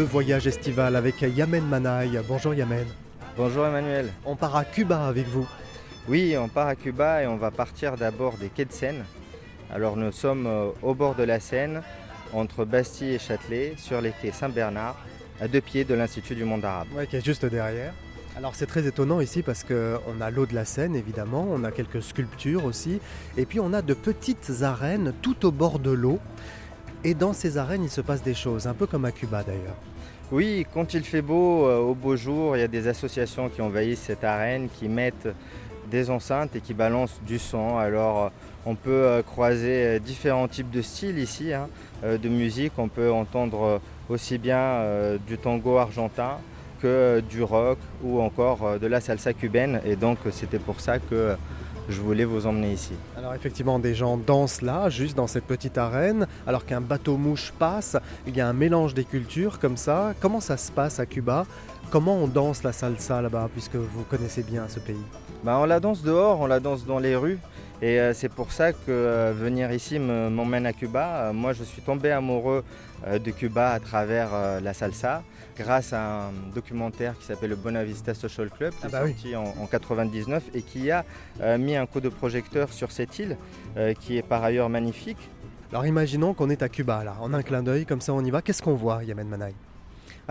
[0.01, 2.19] Le voyage estival avec Yamen Manaï.
[2.27, 2.87] Bonjour Yamen.
[3.37, 4.09] Bonjour Emmanuel.
[4.25, 5.47] On part à Cuba avec vous.
[6.09, 9.05] Oui, on part à Cuba et on va partir d'abord des quais de Seine.
[9.71, 11.83] Alors nous sommes euh, au bord de la Seine,
[12.33, 14.97] entre Bastille et Châtelet, sur les quais Saint-Bernard,
[15.39, 16.89] à deux pieds de l'Institut du monde arabe.
[16.97, 17.93] Ouais, qui est juste derrière.
[18.39, 21.71] Alors c'est très étonnant ici parce qu'on a l'eau de la Seine évidemment, on a
[21.73, 23.01] quelques sculptures aussi,
[23.37, 26.21] et puis on a de petites arènes tout au bord de l'eau.
[27.05, 29.77] Et dans ces arènes, il se passe des choses, un peu comme à Cuba d'ailleurs.
[30.33, 33.61] Oui, quand il fait beau, euh, au beau jour, il y a des associations qui
[33.61, 35.27] envahissent cette arène, qui mettent
[35.91, 37.79] des enceintes et qui balancent du son.
[37.79, 38.29] Alors euh,
[38.65, 41.67] on peut euh, croiser différents types de styles ici, hein,
[42.05, 42.75] de musique.
[42.79, 44.85] On peut entendre aussi bien
[45.27, 46.39] du tango argentin
[46.81, 49.81] que du rock ou encore de la salsa cubaine.
[49.85, 51.35] Et donc c'était pour ça que
[51.91, 52.93] je voulais vous emmener ici.
[53.17, 57.97] Alors effectivement, des gens dansent là, juste dans cette petite arène, alors qu'un bateau-mouche passe,
[58.27, 60.15] il y a un mélange des cultures comme ça.
[60.21, 61.47] Comment ça se passe à Cuba?
[61.91, 65.05] Comment on danse la salsa là-bas, puisque vous connaissez bien ce pays?
[65.43, 67.39] Bah, on la danse dehors, on la danse dans les rues.
[67.83, 71.29] Et euh, c'est pour ça que euh, venir ici me- m'emmène à Cuba.
[71.29, 72.63] Euh, moi, je suis tombé amoureux
[73.07, 74.29] de Cuba à travers
[74.61, 75.23] la salsa,
[75.57, 79.13] grâce à un documentaire qui s'appelle le Bonavista Social Club, qui Ah bah est oui.
[79.13, 81.07] sorti en, en 99 et qui a
[81.57, 83.39] mis un coup de projecteur sur cette île,
[84.01, 85.31] qui est par ailleurs magnifique.
[85.73, 88.31] Alors imaginons qu'on est à Cuba, là, en un clin d'œil, comme ça on y
[88.31, 88.43] va.
[88.43, 89.55] Qu'est-ce qu'on voit, Yamen Manaï?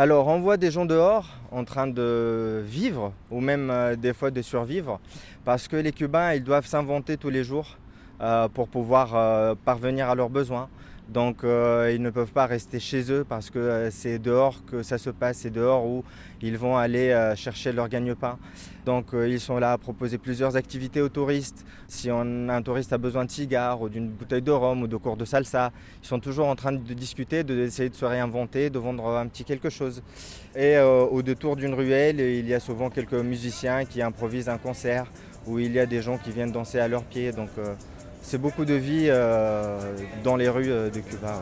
[0.01, 4.31] Alors, on voit des gens dehors en train de vivre, ou même euh, des fois
[4.31, 4.97] de survivre,
[5.43, 7.77] parce que les Cubains, ils doivent s'inventer tous les jours
[8.21, 10.69] euh, pour pouvoir euh, parvenir à leurs besoins.
[11.09, 14.83] Donc, euh, ils ne peuvent pas rester chez eux parce que euh, c'est dehors que
[14.83, 16.03] ça se passe, c'est dehors où
[16.41, 18.37] ils vont aller euh, chercher leur gagne-pain.
[18.85, 21.65] Donc, ils sont là à proposer plusieurs activités aux touristes.
[21.87, 25.17] Si un touriste a besoin de cigares ou d'une bouteille de rhum ou de cours
[25.17, 29.05] de salsa, ils sont toujours en train de discuter, d'essayer de se réinventer, de vendre
[29.07, 30.01] un petit quelque chose.
[30.55, 35.05] Et au détour d'une ruelle, il y a souvent quelques musiciens qui improvisent un concert
[35.45, 37.31] où il y a des gens qui viennent danser à leurs pieds.
[37.31, 37.49] Donc
[38.21, 39.79] c'est beaucoup de vie euh,
[40.23, 41.41] dans les rues euh, de Cuba.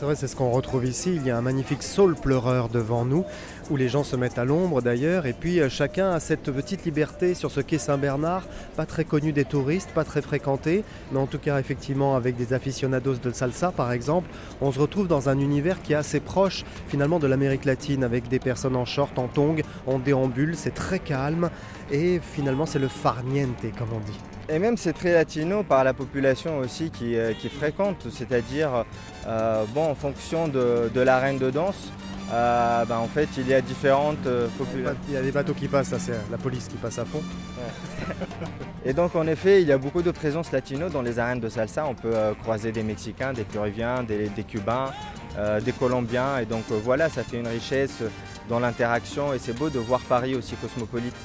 [0.00, 1.14] c'est vrai, c'est ce qu'on retrouve ici.
[1.14, 3.26] Il y a un magnifique saule pleureur devant nous,
[3.70, 5.26] où les gens se mettent à l'ombre d'ailleurs.
[5.26, 8.44] Et puis euh, chacun a cette petite liberté sur ce quai Saint-Bernard,
[8.76, 12.52] pas très connu des touristes, pas très fréquenté, mais en tout cas effectivement avec des
[12.52, 14.28] aficionados de salsa par exemple,
[14.60, 18.28] on se retrouve dans un univers qui est assez proche finalement de l'Amérique latine, avec
[18.28, 20.56] des personnes en short, en tongs, en déambule.
[20.56, 21.50] C'est très calme
[21.90, 24.18] et finalement c'est le farniente comme on dit.
[24.48, 28.84] Et même c'est très latino par la population aussi qui, euh, fréquente, c'est-à-dire
[29.26, 31.92] euh, bon, en fonction de l'arène de danse,
[32.32, 34.98] euh, ben, en fait il y a différentes euh, populations.
[35.08, 37.22] Il y a des bateaux qui passent, c'est la police qui passe à fond.
[38.84, 41.48] Et donc en effet, il y a beaucoup de présence latino dans les arènes de
[41.48, 41.86] salsa.
[41.86, 44.92] On peut euh, croiser des Mexicains, des Péruviens, des, des Cubains,
[45.38, 46.38] euh, des Colombiens.
[46.38, 48.02] Et donc euh, voilà, ça fait une richesse
[48.48, 51.16] dans l'interaction et c'est beau de voir Paris aussi cosmopolite.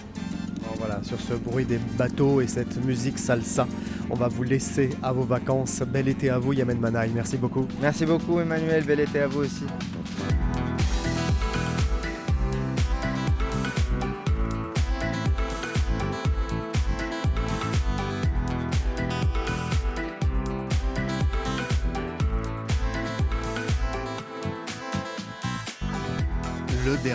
[0.80, 3.68] Voilà, sur ce bruit des bateaux et cette musique salsa,
[4.10, 5.82] on va vous laisser à vos vacances.
[5.88, 7.12] Bel été à vous, Yamen Manaï.
[7.14, 7.68] Merci beaucoup.
[7.82, 9.64] Merci beaucoup Emmanuel, bel été à vous aussi.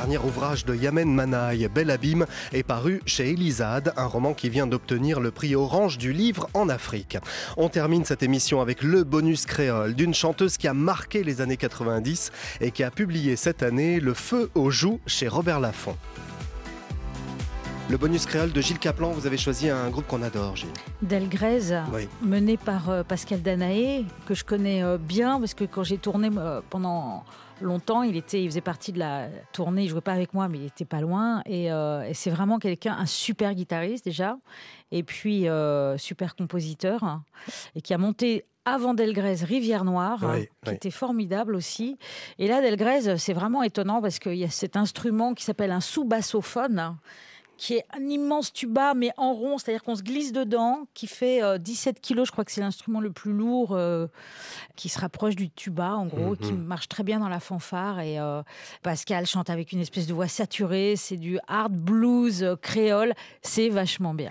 [0.01, 2.25] Dernier ouvrage de Yamen Manaï, Bel Abîme,
[2.55, 6.71] est paru chez Elisade, un roman qui vient d'obtenir le prix Orange du livre en
[6.71, 7.19] Afrique.
[7.59, 11.59] On termine cette émission avec le bonus créole d'une chanteuse qui a marqué les années
[11.59, 12.33] 90
[12.63, 15.97] et qui a publié cette année Le Feu aux joues chez Robert Laffont.
[17.91, 20.69] Le bonus créole de Gilles Caplan, vous avez choisi un groupe qu'on adore, Gilles.
[21.03, 22.09] Delgrès, Oui.
[22.23, 26.31] mené par euh, Pascal Danaé, que je connais euh, bien parce que quand j'ai tourné
[26.37, 27.25] euh, pendant
[27.61, 29.83] longtemps, il était, il faisait partie de la tournée.
[29.85, 31.43] Il jouait pas avec moi, mais il était pas loin.
[31.47, 34.37] Et, euh, et c'est vraiment quelqu'un, un super guitariste déjà,
[34.93, 37.25] et puis euh, super compositeur, hein,
[37.75, 40.75] et qui a monté avant Delgrès Rivière Noire, hein, Oui, qui oui.
[40.77, 41.99] était formidable aussi.
[42.39, 45.81] Et là, Delgrès, c'est vraiment étonnant parce qu'il y a cet instrument qui s'appelle un
[45.81, 46.95] sous-bassophone.
[47.61, 51.43] Qui est un immense tuba, mais en rond, c'est-à-dire qu'on se glisse dedans, qui fait
[51.43, 54.07] euh, 17 kilos, je crois que c'est l'instrument le plus lourd, euh,
[54.77, 56.63] qui se rapproche du tuba, en gros, qui Mhm.
[56.65, 58.01] marche très bien dans la fanfare.
[58.01, 58.43] Et euh,
[58.83, 63.69] Pascal chante avec une espèce de voix saturée, c'est du hard blues euh, créole, c'est
[63.69, 64.31] vachement bien.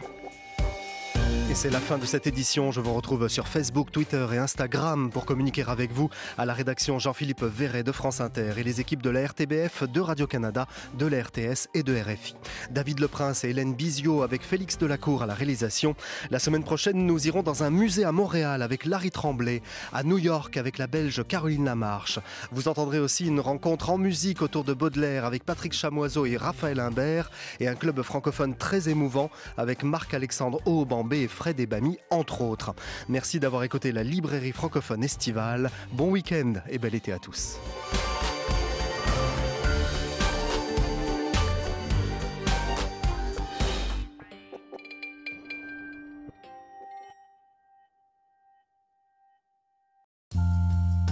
[1.50, 2.72] Et c'est la fin de cette édition.
[2.72, 7.00] Je vous retrouve sur Facebook, Twitter et Instagram pour communiquer avec vous à la rédaction
[7.00, 10.68] Jean-Philippe Verret de France Inter et les équipes de la RTBF, de Radio-Canada,
[11.00, 12.36] de la RTS et de RFI.
[12.70, 15.96] David Leprince et Hélène Bizio avec Félix Delacour à la réalisation.
[16.30, 20.20] La semaine prochaine, nous irons dans un musée à Montréal avec Larry Tremblay, à New
[20.20, 22.20] York avec la Belge Caroline Lamarche.
[22.52, 26.80] Vous entendrez aussi une rencontre en musique autour de Baudelaire avec Patrick Chamoiseau et Raphaël
[26.80, 32.76] Imbert et un club francophone très émouvant avec Marc-Alexandre Aubambé et Fred Ebami, entre autres.
[33.08, 35.72] Merci d'avoir écouté la librairie francophone estivale.
[35.94, 37.58] Bon week-end et bel été à tous.